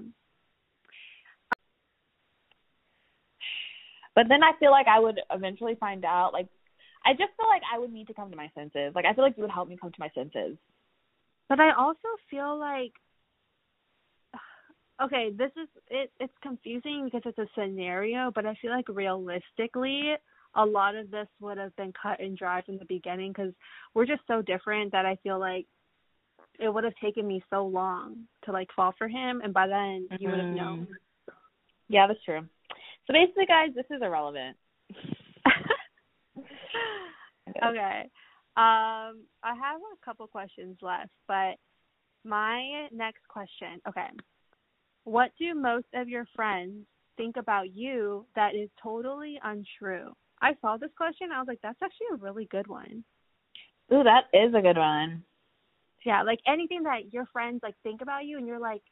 But 4.15 4.27
then 4.29 4.43
I 4.43 4.53
feel 4.59 4.71
like 4.71 4.87
I 4.87 5.01
would 5.01 5.21
eventually 5.31 5.77
find 5.79 6.05
out. 6.05 6.33
Like, 6.33 6.49
I 7.05 7.13
just 7.13 7.33
feel 7.37 7.49
like 7.49 7.63
I 7.73 7.79
would 7.79 7.93
need 7.93 8.09
to 8.09 8.15
come 8.15 8.31
to 8.31 8.37
my 8.37 8.51
senses. 8.55 8.93
Like 8.95 9.07
I 9.07 9.15
feel 9.15 9.25
like 9.25 9.37
you 9.37 9.43
would 9.43 9.51
help 9.51 9.69
me 9.69 9.79
come 9.81 9.91
to 9.91 10.01
my 10.01 10.11
senses. 10.15 10.57
But 11.51 11.59
I 11.59 11.73
also 11.73 12.09
feel 12.31 12.57
like 12.57 12.93
okay, 15.03 15.31
this 15.37 15.51
is 15.61 15.69
it 15.89 16.11
it's 16.21 16.33
confusing 16.43 17.05
because 17.05 17.23
it's 17.27 17.39
a 17.39 17.61
scenario, 17.61 18.31
but 18.35 18.47
I 18.47 18.55
feel 18.63 18.71
like 18.71 18.89
realistically 18.89 20.15
a 20.55 20.65
lot 20.65 20.95
of 20.95 21.11
this 21.11 21.27
would 21.41 21.59
have 21.59 21.75
been 21.77 21.93
cut 22.01 22.21
and 22.21 22.39
dry 22.39 22.63
from 22.63 22.79
the 22.79 22.85
beginning 22.87 23.35
cuz 23.35 23.53
we're 23.95 24.07
just 24.07 24.23
so 24.27 24.41
different 24.41 24.93
that 24.93 25.05
I 25.05 25.17
feel 25.17 25.39
like 25.39 25.67
it 26.59 26.73
would 26.73 26.85
have 26.85 26.95
taken 26.97 27.27
me 27.27 27.43
so 27.51 27.67
long 27.67 28.27
to 28.45 28.53
like 28.53 28.73
fall 28.73 28.93
for 28.97 29.09
him 29.09 29.41
and 29.43 29.53
by 29.53 29.67
then 29.67 30.09
you 30.19 30.31
would 30.31 30.39
have 30.39 30.53
known. 30.53 30.83
Mm-hmm. 30.83 30.93
Yeah, 31.89 32.07
that's 32.07 32.23
true. 32.25 32.49
So 33.07 33.13
basically 33.13 33.47
guys, 33.47 33.75
this 33.75 33.87
is 33.91 34.03
irrelevant. 34.03 34.57
okay. 37.65 38.09
Um 38.57 39.25
I 39.43 39.55
have 39.55 39.81
a 39.81 40.05
couple 40.05 40.27
questions 40.27 40.77
left, 40.83 41.11
but 41.29 41.57
my 42.25 42.89
next 42.93 43.27
question. 43.29 43.81
Okay. 43.89 44.09
What 45.05 45.31
do 45.39 45.55
most 45.55 45.87
of 45.95 46.09
your 46.09 46.27
friends 46.37 46.85
think 47.17 47.37
about 47.37 47.75
you 47.75 48.27
that 48.37 48.55
is 48.55 48.69
totally 48.83 49.39
untrue? 49.43 50.13
I 50.43 50.53
saw 50.61 50.77
this 50.77 50.91
question. 50.97 51.31
I 51.33 51.39
was 51.39 51.49
like, 51.49 51.61
that's 51.63 51.83
actually 51.83 52.07
a 52.13 52.17
really 52.17 52.47
good 52.47 52.67
one. 52.67 53.05
Ooh, 53.93 54.05
that 54.05 54.25
is 54.33 54.55
a 54.55 54.63
good 54.63 54.77
one. 54.77 55.25
Yeah, 56.05 56.23
like 56.23 56.39
anything 56.47 56.85
that 56.85 57.13
your 57.13 57.27
friends 57.33 57.61
like 57.63 57.75
think 57.83 58.01
about 58.01 58.25
you, 58.25 58.39
and 58.39 58.47
you're 58.47 58.61
like, 58.61 58.83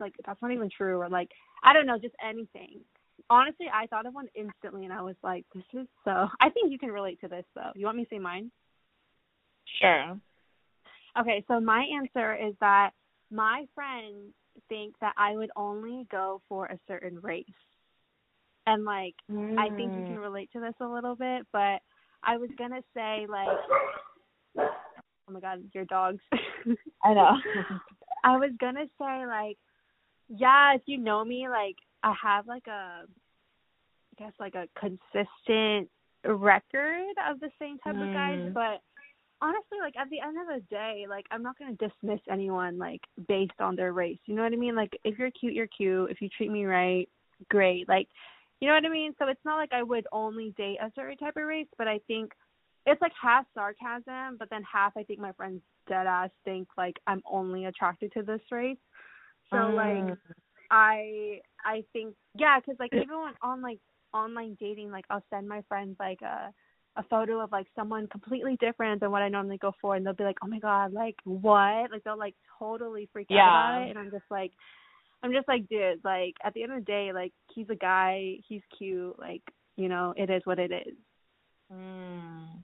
like 0.00 0.14
that's 0.24 0.40
not 0.40 0.52
even 0.52 0.70
true, 0.74 0.98
or 1.00 1.08
like 1.08 1.28
I 1.62 1.72
don't 1.72 1.86
know, 1.86 1.98
just 1.98 2.14
anything. 2.26 2.80
Honestly, 3.28 3.66
I 3.72 3.86
thought 3.86 4.06
of 4.06 4.14
one 4.14 4.28
instantly, 4.34 4.84
and 4.84 4.92
I 4.92 5.02
was 5.02 5.16
like, 5.22 5.44
this 5.54 5.64
is 5.74 5.86
so. 6.04 6.28
I 6.40 6.48
think 6.50 6.70
you 6.70 6.78
can 6.78 6.90
relate 6.90 7.20
to 7.22 7.28
this 7.28 7.44
though. 7.54 7.72
You 7.74 7.86
want 7.86 7.98
me 7.98 8.04
to 8.04 8.10
say 8.10 8.18
mine? 8.18 8.50
Sure. 9.80 10.18
Okay, 11.18 11.44
so 11.48 11.60
my 11.60 11.84
answer 11.96 12.34
is 12.34 12.54
that 12.60 12.90
my 13.30 13.64
friends 13.74 14.32
think 14.68 14.94
that 15.00 15.14
I 15.16 15.36
would 15.36 15.50
only 15.56 16.06
go 16.10 16.40
for 16.48 16.66
a 16.66 16.78
certain 16.86 17.20
race. 17.20 17.44
And 18.66 18.84
like 18.84 19.14
mm. 19.30 19.58
I 19.58 19.68
think 19.76 19.92
you 19.92 20.04
can 20.04 20.18
relate 20.18 20.50
to 20.52 20.60
this 20.60 20.74
a 20.80 20.86
little 20.86 21.14
bit, 21.14 21.46
but 21.52 21.80
I 22.22 22.36
was 22.36 22.50
gonna 22.58 22.82
say 22.94 23.26
like 23.28 23.48
oh 24.58 25.32
my 25.32 25.40
god, 25.40 25.62
your 25.72 25.84
dogs. 25.84 26.20
I 27.04 27.14
know. 27.14 27.36
I 28.24 28.36
was 28.36 28.50
gonna 28.60 28.86
say 28.98 29.26
like 29.26 29.56
yeah, 30.28 30.74
if 30.74 30.82
you 30.86 30.98
know 30.98 31.24
me, 31.24 31.48
like 31.48 31.76
I 32.02 32.12
have 32.20 32.48
like 32.48 32.66
a 32.66 33.04
I 34.18 34.24
guess 34.24 34.32
like 34.40 34.56
a 34.56 34.66
consistent 34.78 35.88
record 36.24 37.14
of 37.30 37.38
the 37.38 37.50
same 37.60 37.78
type 37.78 37.94
mm. 37.94 38.08
of 38.08 38.14
guys, 38.14 38.50
but 38.52 38.82
honestly 39.42 39.78
like 39.80 39.96
at 39.96 40.08
the 40.10 40.20
end 40.20 40.36
of 40.38 40.46
the 40.46 40.64
day 40.74 41.06
like 41.08 41.26
i'm 41.30 41.42
not 41.42 41.58
going 41.58 41.76
to 41.76 41.88
dismiss 41.88 42.20
anyone 42.30 42.78
like 42.78 43.02
based 43.28 43.60
on 43.60 43.76
their 43.76 43.92
race 43.92 44.18
you 44.26 44.34
know 44.34 44.42
what 44.42 44.52
i 44.52 44.56
mean? 44.56 44.74
Like 44.74 44.98
if 45.04 45.18
you're 45.18 45.30
cute 45.30 45.52
you're 45.52 45.66
cute. 45.66 46.10
If 46.10 46.20
you 46.20 46.28
treat 46.28 46.50
me 46.50 46.64
right 46.64 47.08
great. 47.50 47.88
Like 47.88 48.08
you 48.60 48.68
know 48.68 48.74
what 48.74 48.86
i 48.86 48.88
mean? 48.88 49.14
So 49.18 49.28
it's 49.28 49.44
not 49.44 49.56
like 49.56 49.72
i 49.72 49.82
would 49.82 50.06
only 50.12 50.54
date 50.56 50.78
a 50.80 50.90
certain 50.94 51.16
type 51.18 51.36
of 51.36 51.44
race 51.44 51.68
but 51.76 51.86
i 51.86 51.98
think 52.06 52.32
it's 52.86 53.02
like 53.02 53.12
half 53.20 53.44
sarcasm 53.52 54.36
but 54.38 54.48
then 54.48 54.62
half 54.62 54.96
i 54.96 55.02
think 55.02 55.18
my 55.18 55.32
friends 55.32 55.60
dead 55.88 56.06
ass 56.06 56.30
think 56.44 56.68
like 56.78 56.96
i'm 57.06 57.22
only 57.30 57.66
attracted 57.66 58.12
to 58.12 58.22
this 58.22 58.40
race. 58.50 58.78
So 59.50 59.58
um. 59.58 59.74
like 59.74 60.18
i 60.70 61.40
i 61.64 61.84
think 61.92 62.14
yeah 62.38 62.58
because 62.58 62.76
like 62.80 62.92
even 62.92 63.20
when 63.20 63.34
on 63.42 63.60
like 63.62 63.78
online 64.14 64.56
dating 64.58 64.90
like 64.90 65.04
i'll 65.10 65.22
send 65.30 65.46
my 65.46 65.62
friends 65.68 65.96
like 66.00 66.22
a 66.22 66.52
a 66.96 67.02
photo 67.04 67.40
of 67.40 67.52
like 67.52 67.66
someone 67.76 68.06
completely 68.08 68.56
different 68.60 69.00
than 69.00 69.10
what 69.10 69.22
I 69.22 69.28
normally 69.28 69.58
go 69.58 69.72
for, 69.80 69.96
and 69.96 70.04
they'll 70.04 70.14
be 70.14 70.24
like, 70.24 70.38
"Oh 70.42 70.48
my 70.48 70.58
god, 70.58 70.92
like 70.92 71.16
what?" 71.24 71.90
Like 71.90 72.04
they'll 72.04 72.18
like 72.18 72.34
totally 72.58 73.08
freak 73.12 73.28
yeah. 73.30 73.40
out 73.40 73.48
about 73.48 73.82
it, 73.82 73.90
and 73.90 73.98
I'm 73.98 74.10
just 74.10 74.30
like, 74.30 74.52
I'm 75.22 75.32
just 75.32 75.48
like, 75.48 75.68
dude, 75.68 76.04
like 76.04 76.34
at 76.44 76.54
the 76.54 76.62
end 76.62 76.72
of 76.72 76.80
the 76.80 76.84
day, 76.84 77.10
like 77.12 77.32
he's 77.54 77.68
a 77.70 77.74
guy, 77.74 78.36
he's 78.48 78.62
cute, 78.76 79.18
like 79.18 79.42
you 79.76 79.88
know, 79.88 80.14
it 80.16 80.30
is 80.30 80.42
what 80.44 80.58
it 80.58 80.72
is. 80.72 80.94
Mm. 81.72 82.62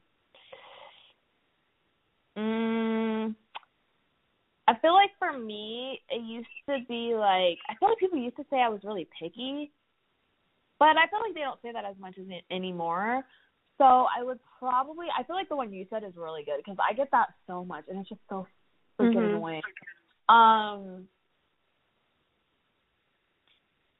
Mm. 2.39 3.35
I 4.69 4.79
feel 4.81 4.95
like 4.95 5.11
for 5.19 5.39
me, 5.39 6.01
it 6.09 6.23
used 6.23 6.47
to 6.69 6.79
be 6.89 7.15
like 7.15 7.59
I 7.69 7.77
feel 7.79 7.89
like 7.91 7.99
people 7.99 8.19
used 8.19 8.37
to 8.37 8.45
say 8.49 8.57
I 8.57 8.69
was 8.69 8.81
really 8.85 9.09
picky, 9.21 9.73
but 10.79 10.97
I 10.97 11.07
feel 11.11 11.21
like 11.21 11.35
they 11.35 11.41
don't 11.41 11.61
say 11.63 11.73
that 11.73 11.85
as 11.85 11.97
much 11.99 12.17
as 12.19 12.27
anymore. 12.51 13.25
So 13.79 13.85
I 13.85 14.23
would 14.23 14.39
probably 14.59 15.07
I 15.11 15.25
feel 15.25 15.37
like 15.37 15.49
the 15.49 15.57
one 15.57 15.73
you 15.73 15.87
said 15.91 16.05
is 16.05 16.17
really 16.17 16.45
good 16.45 16.59
because 16.59 16.79
I 16.79 16.95
get 16.95 17.11
that 17.13 17.35
so 17.47 17.65
much 17.65 17.85
and 17.89 18.01
it's 18.01 18.09
just 18.09 18.21
so 18.29 18.47
freaking 19.01 19.17
mm-hmm. 19.17 19.37
annoying. 19.37 19.63
Um 20.29 21.09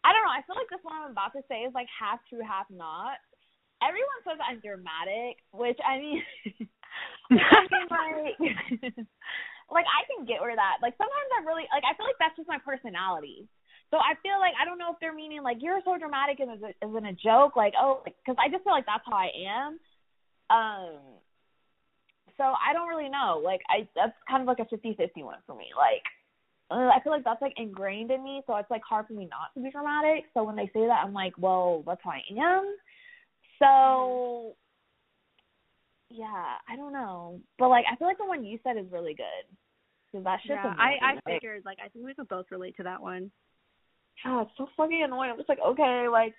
I 0.03 0.11
don't 0.11 0.27
know, 0.27 0.35
I 0.35 0.43
feel 0.47 0.59
like 0.59 0.71
this 0.71 0.83
one 0.83 0.95
I'm 0.99 1.11
about 1.11 1.33
to 1.35 1.43
say 1.47 1.63
is 1.63 1.75
like 1.75 1.87
half 1.91 2.19
true, 2.29 2.43
half 2.43 2.67
not. 2.71 3.19
Everyone 3.83 4.21
says 4.23 4.39
I'm 4.39 4.63
dramatic, 4.63 5.43
which 5.51 5.79
I 5.83 5.99
mean 5.99 6.23
I 7.33 7.61
mean 7.67 7.87
like 7.91 8.39
like 9.73 9.89
I 9.89 10.03
can 10.11 10.29
get 10.29 10.45
where 10.45 10.55
that 10.55 10.85
like 10.85 10.95
sometimes 11.01 11.31
I 11.33 11.49
really 11.49 11.67
like 11.73 11.83
I 11.83 11.97
feel 11.97 12.07
like 12.07 12.21
that's 12.21 12.37
just 12.37 12.51
my 12.51 12.61
personality. 12.61 13.49
So 13.93 13.99
I 13.99 14.17
feel 14.25 14.41
like 14.41 14.57
I 14.57 14.65
don't 14.65 14.79
know 14.79 14.91
if 14.91 14.97
they're 15.01 15.13
meaning 15.13 15.43
like 15.43 15.59
you're 15.61 15.85
so 15.85 15.99
dramatic 15.99 16.41
and 16.41 16.51
is 16.51 16.65
it 16.65 16.77
isn't 16.81 17.05
a 17.05 17.13
joke 17.13 17.57
like 17.57 17.75
oh 17.79 18.01
because 18.05 18.37
I 18.41 18.49
just 18.49 18.65
feel 18.65 18.73
like 18.73 18.87
that's 18.87 19.05
how 19.05 19.17
I 19.17 19.29
am. 19.37 19.79
Um. 20.49 20.99
So 22.39 22.45
I 22.45 22.73
don't 22.73 22.89
really 22.89 23.11
know. 23.11 23.43
Like 23.45 23.61
I 23.69 23.87
that's 23.95 24.17
kind 24.27 24.41
of 24.41 24.49
like 24.49 24.61
a 24.61 24.65
fifty 24.65 24.95
fifty 24.97 25.23
one 25.23 25.45
for 25.47 25.55
me. 25.55 25.67
Like 25.77 26.03
uh, 26.73 26.89
I 26.89 27.03
feel 27.05 27.13
like 27.13 27.23
that's 27.23 27.43
like 27.43 27.53
ingrained 27.59 28.11
in 28.11 28.25
me, 28.25 28.41
so 28.47 28.57
it's 28.57 28.71
like 28.71 28.81
hard 28.81 29.07
for 29.07 29.13
me 29.13 29.29
not 29.29 29.53
to 29.55 29.63
be 29.63 29.71
dramatic. 29.71 30.25
So 30.33 30.43
when 30.43 30.57
they 30.57 30.71
say 30.73 30.87
that, 30.87 31.05
I'm 31.05 31.13
like, 31.13 31.35
well, 31.37 31.85
that's 31.87 32.01
how 32.03 32.13
I 32.13 32.23
am. 32.41 32.75
So 33.59 34.57
yeah, 36.09 36.57
I 36.67 36.77
don't 36.77 36.95
know, 36.95 37.41
but 37.59 37.69
like 37.69 37.85
I 37.93 37.97
feel 37.97 38.09
like 38.09 38.17
the 38.17 38.25
one 38.25 38.43
you 38.43 38.59
said 38.65 38.79
is 38.79 38.91
really 38.91 39.13
good. 39.13 39.45
Cause 40.13 40.25
that 40.25 40.41
shit's 40.43 40.61
yeah, 40.65 40.75
I 40.79 40.97
I 41.03 41.19
figured 41.27 41.63
like 41.67 41.79
I 41.85 41.89
think 41.89 42.07
we 42.07 42.15
could 42.15 42.29
both 42.29 42.47
relate 42.51 42.77
to 42.79 42.85
that 42.85 43.03
one. 43.03 43.31
God, 44.25 44.43
it's 44.43 44.51
so 44.57 44.69
fucking 44.77 45.03
annoying. 45.03 45.31
I'm 45.31 45.37
just 45.37 45.49
like, 45.49 45.63
okay, 45.65 46.07
like 46.11 46.35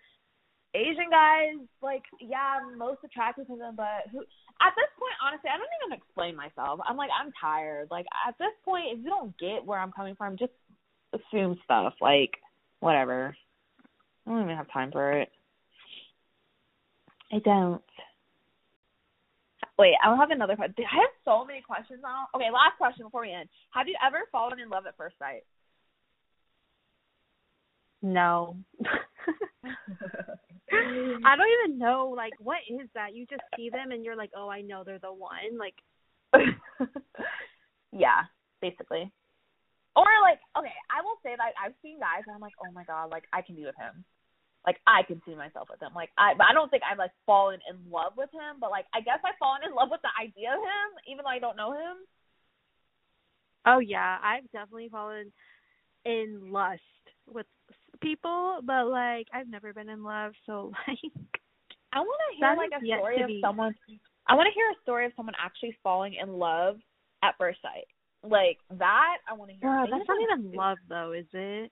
Asian 0.73 1.09
guys, 1.09 1.59
like, 1.81 2.03
yeah, 2.19 2.59
I'm 2.62 2.77
most 2.77 2.99
attracted 3.03 3.47
to 3.47 3.57
them, 3.57 3.75
but 3.75 4.09
who 4.12 4.19
at 4.62 4.73
this 4.77 4.89
point, 4.97 5.13
honestly, 5.21 5.49
I 5.49 5.57
don't 5.57 5.67
even 5.83 5.97
explain 5.97 6.36
myself. 6.36 6.79
I'm 6.88 6.97
like, 6.97 7.09
I'm 7.12 7.31
tired. 7.39 7.89
Like 7.91 8.05
at 8.27 8.38
this 8.38 8.53
point, 8.63 8.86
if 8.91 8.99
you 9.03 9.09
don't 9.09 9.38
get 9.38 9.65
where 9.65 9.79
I'm 9.79 9.91
coming 9.91 10.15
from, 10.15 10.38
just 10.38 10.53
assume 11.13 11.59
stuff. 11.63 11.93
Like, 12.01 12.31
whatever. 12.79 13.36
I 14.25 14.29
don't 14.29 14.43
even 14.43 14.55
have 14.55 14.71
time 14.71 14.91
for 14.91 15.19
it. 15.19 15.29
I 17.31 17.39
don't. 17.39 17.81
Wait, 19.77 19.95
I 20.05 20.15
have 20.15 20.29
another 20.29 20.55
question. 20.55 20.75
I 20.79 21.01
have 21.01 21.15
so 21.25 21.43
many 21.43 21.62
questions 21.62 21.99
now. 22.03 22.27
Okay, 22.36 22.51
last 22.53 22.77
question 22.77 23.05
before 23.05 23.21
we 23.21 23.33
end. 23.33 23.49
Have 23.71 23.88
you 23.88 23.95
ever 24.05 24.29
fallen 24.31 24.59
in 24.59 24.69
love 24.69 24.86
at 24.88 24.95
first 24.97 25.17
sight? 25.17 25.43
No. 28.04 28.58
I 30.74 31.36
don't 31.38 31.54
even 31.63 31.80
know 31.80 32.13
like 32.16 32.34
what 32.39 32.60
is 32.70 32.89
that? 32.94 33.16
You 33.16 33.26
just 33.30 33.42
see 33.56 33.70
them 33.70 33.92
and 33.92 34.04
you're 34.04 34.18
like, 34.18 34.32
"Oh, 34.36 34.50
I 34.50 34.62
know 34.62 34.84
they're 34.84 35.00
the 35.00 35.13
one." 35.13 35.58
Like 35.58 35.76
Yeah, 37.92 38.24
basically. 38.62 39.12
Or 39.96 40.06
like, 40.22 40.39
okay, 40.58 40.74
I 40.89 41.02
will 41.02 41.18
say 41.24 41.36
that 41.38 41.54
I've 41.63 41.74
seen 41.82 42.00
guys 42.00 42.24
and 42.28 42.36
I'm 42.36 42.42
like, 42.42 42.58
"Oh 42.60 42.72
my 42.74 42.84
god, 42.84 43.10
like 43.10 43.24
I 43.32 43.42
can 43.42 43.56
be 43.56 43.63
with 43.63 43.78
him." 43.78 44.04
Like 44.66 44.78
I 44.88 45.04
can 45.04 45.22
see 45.26 45.36
myself 45.36 45.70
with 45.70 45.82
him. 45.82 45.94
Like 45.96 46.10
I 46.18 46.34
but 46.38 46.48
I 46.48 46.54
don't 46.54 46.70
think 46.70 46.84
I've 46.84 46.98
like 46.98 47.12
fallen 47.26 47.60
in 47.70 47.89
love 47.89 48.13
with 48.18 48.30
him, 48.34 48.60
but 48.60 48.72
like 48.72 48.86
I 48.94 49.00
guess 49.00 49.20
I've 49.24 49.38
fallen 49.39 49.62
in 49.63 49.76
love 49.76 49.89
with 49.92 50.02
the 50.02 50.12
idea 50.20 50.52
of 50.52 50.60
him 50.60 50.89
even 51.08 51.24
though 51.24 51.32
I 51.32 51.39
don't 51.39 51.58
know 51.58 51.72
him. 51.72 51.98
Oh 53.66 53.80
yeah, 53.80 54.18
I've 54.22 54.50
definitely 54.52 54.89
fallen 54.89 55.32
in 56.06 56.52
lust 56.52 56.82
with 57.28 57.46
people, 58.04 58.60
but 58.63 58.88
like 58.88 59.28
I've 59.34 59.50
never 59.50 59.74
been 59.74 59.89
in 59.89 60.04
love, 60.04 60.34
so 60.46 60.72
like 60.88 61.00
I 61.94 62.00
want 62.00 62.20
to 62.32 62.38
hear 62.38 62.56
like 62.56 62.72
a 62.76 62.86
story 62.86 63.22
of 63.22 63.30
someone. 63.42 63.74
I 64.28 64.36
want 64.36 64.48
to 64.48 64.54
hear 64.54 64.70
a 64.70 64.82
story 64.82 65.06
of 65.06 65.12
someone 65.16 65.36
actually 65.44 65.76
falling 65.84 66.16
in 66.22 66.34
love 66.34 66.78
at 67.24 67.36
first 67.38 67.62
sight. 67.62 67.88
Like 68.24 68.58
that, 68.78 69.18
I 69.30 69.34
want 69.34 69.52
to 69.52 69.58
hear. 69.58 69.70
Yeah, 69.70 69.86
that's 69.89 70.08
not 70.08 70.18
even 70.22 70.56
love 70.56 70.78
though, 70.88 71.13
is 71.13 71.26
it? 71.34 71.72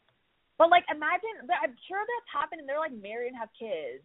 But 0.57 0.69
like, 0.69 0.83
imagine. 0.93 1.47
I'm 1.49 1.75
sure 1.87 1.99
that's 1.99 2.31
happened, 2.33 2.59
and 2.59 2.69
they're 2.69 2.79
like 2.79 2.93
married 2.93 3.29
and 3.29 3.37
have 3.37 3.49
kids. 3.57 4.03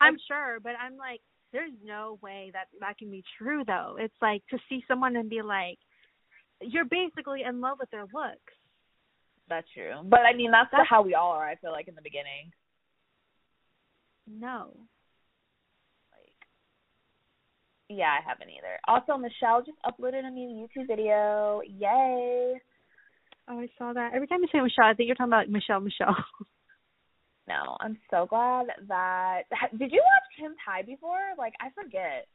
I'm 0.00 0.16
sure, 0.26 0.58
but 0.62 0.72
I'm 0.80 0.96
like, 0.96 1.20
there's 1.52 1.72
no 1.84 2.18
way 2.22 2.50
that 2.52 2.66
that 2.80 2.98
can 2.98 3.10
be 3.10 3.22
true 3.38 3.64
though. 3.66 3.96
It's 3.98 4.14
like 4.22 4.42
to 4.50 4.58
see 4.68 4.84
someone 4.88 5.16
and 5.16 5.28
be 5.28 5.42
like, 5.42 5.78
you're 6.60 6.84
basically 6.84 7.42
in 7.42 7.60
love 7.60 7.78
with 7.80 7.90
their 7.90 8.06
looks. 8.12 8.54
That's 9.50 9.66
true. 9.74 9.94
But 10.04 10.20
I 10.20 10.34
mean, 10.34 10.52
that's, 10.52 10.70
that's 10.72 10.88
how 10.88 11.02
we 11.02 11.14
all 11.14 11.32
are. 11.32 11.46
I 11.46 11.56
feel 11.56 11.72
like 11.72 11.88
in 11.88 11.96
the 11.96 12.02
beginning. 12.02 12.52
No. 14.26 14.70
Like, 16.12 16.32
Yeah, 17.88 18.06
I 18.06 18.20
haven't 18.26 18.48
either. 18.48 18.78
Also, 18.86 19.18
Michelle 19.18 19.62
just 19.62 19.78
uploaded 19.84 20.24
a 20.24 20.30
new 20.30 20.48
YouTube 20.48 20.86
video. 20.86 21.60
Yay! 21.66 22.60
Oh, 23.48 23.58
I 23.58 23.68
saw 23.76 23.92
that. 23.92 24.12
Every 24.14 24.28
time 24.28 24.40
you 24.42 24.48
say 24.52 24.60
Michelle, 24.60 24.84
I 24.86 24.94
think 24.94 25.08
you're 25.08 25.16
talking 25.16 25.32
about 25.32 25.50
Michelle. 25.50 25.80
Michelle. 25.80 26.16
No, 27.48 27.76
I'm 27.80 27.98
so 28.10 28.26
glad 28.26 28.66
that. 28.86 29.42
Did 29.76 29.90
you 29.90 30.00
watch 30.00 30.22
Kim 30.38 30.54
Thai 30.64 30.82
before? 30.82 31.18
Like, 31.36 31.54
I 31.60 31.70
forget. 31.74 32.28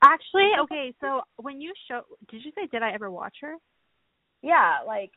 Actually, 0.00 0.50
okay. 0.62 0.94
So 1.00 1.22
when 1.38 1.60
you 1.60 1.72
show, 1.88 2.02
did 2.30 2.44
you 2.44 2.52
say 2.54 2.68
did 2.70 2.82
I 2.84 2.92
ever 2.92 3.10
watch 3.10 3.38
her? 3.40 3.56
Yeah, 4.42 4.76
like. 4.86 5.10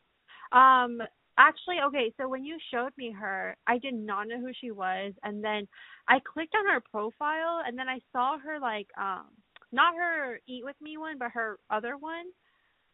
Um. 0.51 1.01
Actually, 1.37 1.77
okay. 1.87 2.13
So 2.17 2.27
when 2.27 2.43
you 2.43 2.57
showed 2.71 2.91
me 2.97 3.11
her, 3.11 3.55
I 3.65 3.77
did 3.77 3.93
not 3.93 4.27
know 4.27 4.39
who 4.39 4.51
she 4.59 4.71
was, 4.71 5.13
and 5.23 5.43
then 5.43 5.67
I 6.07 6.19
clicked 6.19 6.53
on 6.55 6.71
her 6.71 6.81
profile, 6.81 7.63
and 7.65 7.77
then 7.79 7.87
I 7.87 7.99
saw 8.11 8.37
her 8.37 8.59
like 8.59 8.87
um 8.97 9.27
not 9.71 9.95
her 9.95 10.39
eat 10.47 10.63
with 10.65 10.75
me 10.81 10.97
one, 10.97 11.17
but 11.17 11.31
her 11.31 11.57
other 11.69 11.97
one. 11.97 12.27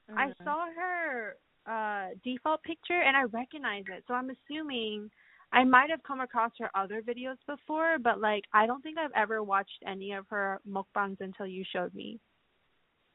Mm-hmm. 0.09 0.19
I 0.19 0.33
saw 0.43 0.65
her 0.75 1.35
uh 1.69 2.13
default 2.23 2.63
picture 2.63 3.01
and 3.01 3.17
I 3.17 3.23
recognized 3.23 3.89
it. 3.89 4.03
So 4.07 4.13
I'm 4.13 4.29
assuming 4.29 5.09
I 5.51 5.63
might 5.63 5.89
have 5.89 6.03
come 6.03 6.21
across 6.21 6.51
her 6.59 6.69
other 6.75 7.01
videos 7.01 7.37
before, 7.47 7.97
but 7.99 8.19
like 8.21 8.43
I 8.53 8.67
don't 8.67 8.81
think 8.81 8.97
I've 8.97 9.11
ever 9.15 9.43
watched 9.43 9.83
any 9.85 10.11
of 10.13 10.25
her 10.29 10.61
mukbangs 10.69 11.17
until 11.19 11.47
you 11.47 11.63
showed 11.73 11.93
me. 11.93 12.19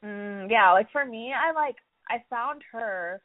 Mm, 0.05 0.51
yeah, 0.51 0.73
like 0.73 0.91
for 0.91 1.05
me, 1.05 1.33
I 1.33 1.53
like 1.53 1.77
I 2.09 2.23
found 2.29 2.63
her. 2.73 3.23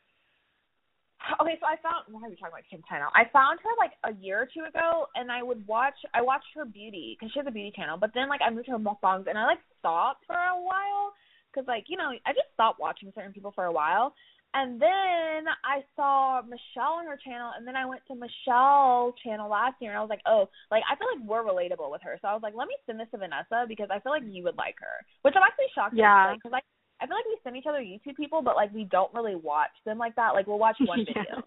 Okay, 1.41 1.57
so 1.59 1.67
I 1.67 1.75
found 1.83 2.07
why 2.07 2.23
are 2.23 2.29
we 2.29 2.35
talking 2.35 2.55
about 2.55 2.67
Kim 2.69 2.81
channel? 2.87 3.11
I 3.13 3.27
found 3.31 3.59
her 3.59 3.73
like 3.77 3.93
a 4.07 4.15
year 4.23 4.41
or 4.41 4.47
two 4.47 4.63
ago, 4.63 5.07
and 5.15 5.31
I 5.31 5.43
would 5.43 5.65
watch. 5.67 5.95
I 6.13 6.21
watched 6.21 6.47
her 6.55 6.65
beauty 6.65 7.17
because 7.19 7.31
she 7.33 7.39
has 7.39 7.47
a 7.47 7.51
beauty 7.51 7.73
channel. 7.75 7.97
But 7.97 8.11
then 8.13 8.29
like 8.29 8.41
I 8.45 8.49
moved 8.49 8.67
to 8.67 8.71
her 8.73 8.79
mukbangs, 8.79 9.27
and 9.27 9.37
I 9.37 9.45
like 9.45 9.59
stopped 9.79 10.25
for 10.25 10.35
a 10.35 10.55
while 10.55 11.13
because 11.51 11.67
like 11.67 11.85
you 11.87 11.97
know 11.97 12.11
I 12.25 12.31
just 12.31 12.51
stopped 12.53 12.79
watching 12.79 13.11
certain 13.15 13.33
people 13.33 13.51
for 13.51 13.65
a 13.65 13.71
while. 13.71 14.13
And 14.53 14.81
then 14.81 15.43
I 15.67 15.83
saw 15.95 16.41
Michelle 16.41 17.03
on 17.03 17.05
her 17.05 17.19
channel, 17.19 17.51
and 17.55 17.67
then 17.67 17.75
I 17.75 17.85
went 17.85 18.01
to 18.07 18.15
Michelle's 18.15 19.13
channel 19.21 19.49
last 19.49 19.75
year, 19.81 19.91
and 19.91 19.99
I 19.99 20.01
was 20.01 20.09
like, 20.09 20.23
oh, 20.25 20.49
like 20.71 20.83
I 20.89 20.95
feel 20.95 21.07
like 21.11 21.27
we're 21.27 21.43
relatable 21.43 21.91
with 21.91 22.01
her. 22.03 22.17
So 22.21 22.29
I 22.29 22.33
was 22.33 22.41
like, 22.41 22.55
let 22.55 22.67
me 22.67 22.75
send 22.85 22.99
this 22.99 23.11
to 23.11 23.19
Vanessa 23.19 23.67
because 23.67 23.89
I 23.91 23.99
feel 23.99 24.13
like 24.13 24.23
you 24.25 24.43
would 24.45 24.55
like 24.55 24.75
her, 24.79 25.03
which 25.21 25.35
I'm 25.35 25.43
actually 25.43 25.67
shocked. 25.75 25.95
Yeah. 25.95 26.33
Because 26.33 26.53
like, 26.55 26.63
I 27.01 27.05
feel 27.05 27.15
like 27.15 27.25
we 27.25 27.37
send 27.43 27.57
each 27.57 27.65
other 27.67 27.79
YouTube 27.79 28.15
people, 28.15 28.41
but 28.41 28.55
like 28.55 28.73
we 28.73 28.85
don't 28.85 29.13
really 29.13 29.35
watch 29.35 29.71
them 29.85 29.97
like 29.97 30.15
that. 30.15 30.33
Like 30.33 30.47
we'll 30.47 30.59
watch 30.59 30.77
one 30.85 30.99
yeah. 30.99 31.05
video, 31.13 31.43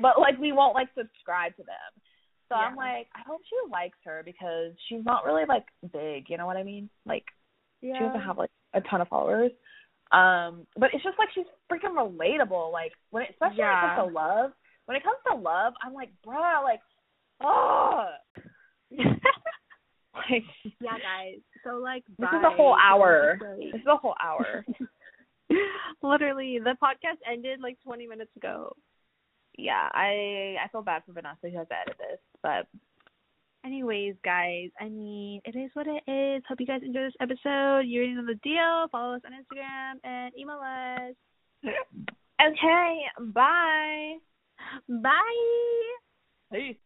but 0.00 0.18
like 0.18 0.38
we 0.38 0.52
won't 0.52 0.74
like 0.74 0.88
subscribe 0.96 1.56
to 1.56 1.62
them. 1.62 2.02
So 2.48 2.56
yeah. 2.56 2.66
I'm 2.66 2.76
like, 2.76 3.06
I 3.14 3.22
hope 3.26 3.40
she 3.48 3.56
likes 3.70 3.98
her 4.04 4.22
because 4.24 4.72
she's 4.88 5.04
not 5.04 5.24
really 5.24 5.44
like 5.48 5.64
big. 5.92 6.26
You 6.28 6.36
know 6.36 6.46
what 6.46 6.56
I 6.56 6.62
mean? 6.62 6.90
Like 7.06 7.24
yeah. 7.80 7.94
she 7.98 8.04
doesn't 8.04 8.22
have 8.22 8.38
like 8.38 8.50
a 8.74 8.80
ton 8.82 9.00
of 9.00 9.08
followers. 9.08 9.52
Um, 10.10 10.66
but 10.76 10.90
it's 10.92 11.02
just 11.02 11.18
like 11.18 11.28
she's 11.34 11.46
freaking 11.70 11.96
relatable. 11.96 12.72
Like 12.72 12.92
when, 13.10 13.22
it, 13.24 13.30
especially 13.32 13.58
yeah. 13.58 13.82
when 13.82 13.92
it 13.92 13.96
comes 13.96 14.08
to 14.08 14.14
love. 14.14 14.50
When 14.86 14.96
it 14.96 15.04
comes 15.04 15.18
to 15.30 15.36
love, 15.36 15.74
I'm 15.82 15.94
like, 15.94 16.10
bruh, 16.26 16.62
like, 16.64 16.80
oh. 17.42 18.08
like, 20.30 20.44
yeah, 20.80 20.98
guys. 20.98 21.40
So 21.64 21.76
like, 21.76 22.04
this 22.18 22.28
bye. 22.30 22.38
is 22.38 22.44
a 22.44 22.56
whole 22.56 22.76
hour. 22.80 23.38
This 23.58 23.80
is 23.80 23.86
a 23.86 23.96
whole 23.96 24.14
hour. 24.22 24.64
Literally, 26.02 26.58
the 26.62 26.76
podcast 26.82 27.18
ended 27.30 27.60
like 27.60 27.78
20 27.84 28.06
minutes 28.06 28.30
ago. 28.36 28.74
Yeah, 29.58 29.88
I 29.92 30.56
I 30.64 30.68
feel 30.70 30.82
bad 30.82 31.02
for 31.04 31.12
Vanessa 31.12 31.50
who 31.50 31.58
has 31.58 31.68
to 31.68 31.74
edit 31.74 31.96
this, 31.98 32.18
but 32.42 32.66
anyways, 33.64 34.14
guys, 34.24 34.70
I 34.80 34.88
mean, 34.88 35.40
it 35.44 35.56
is 35.56 35.70
what 35.74 35.86
it 35.86 36.02
is. 36.10 36.42
Hope 36.48 36.60
you 36.60 36.66
guys 36.66 36.80
enjoy 36.82 37.04
this 37.04 37.14
episode. 37.20 37.80
You 37.80 38.00
already 38.00 38.14
know 38.14 38.26
the 38.26 38.40
deal. 38.42 38.88
Follow 38.90 39.14
us 39.14 39.22
on 39.26 39.32
Instagram 39.32 40.00
and 40.04 40.32
email 40.38 40.60
us. 40.60 41.14
Okay, 42.40 43.02
bye. 43.20 44.14
Bye. 44.88 45.10
Peace. 46.52 46.76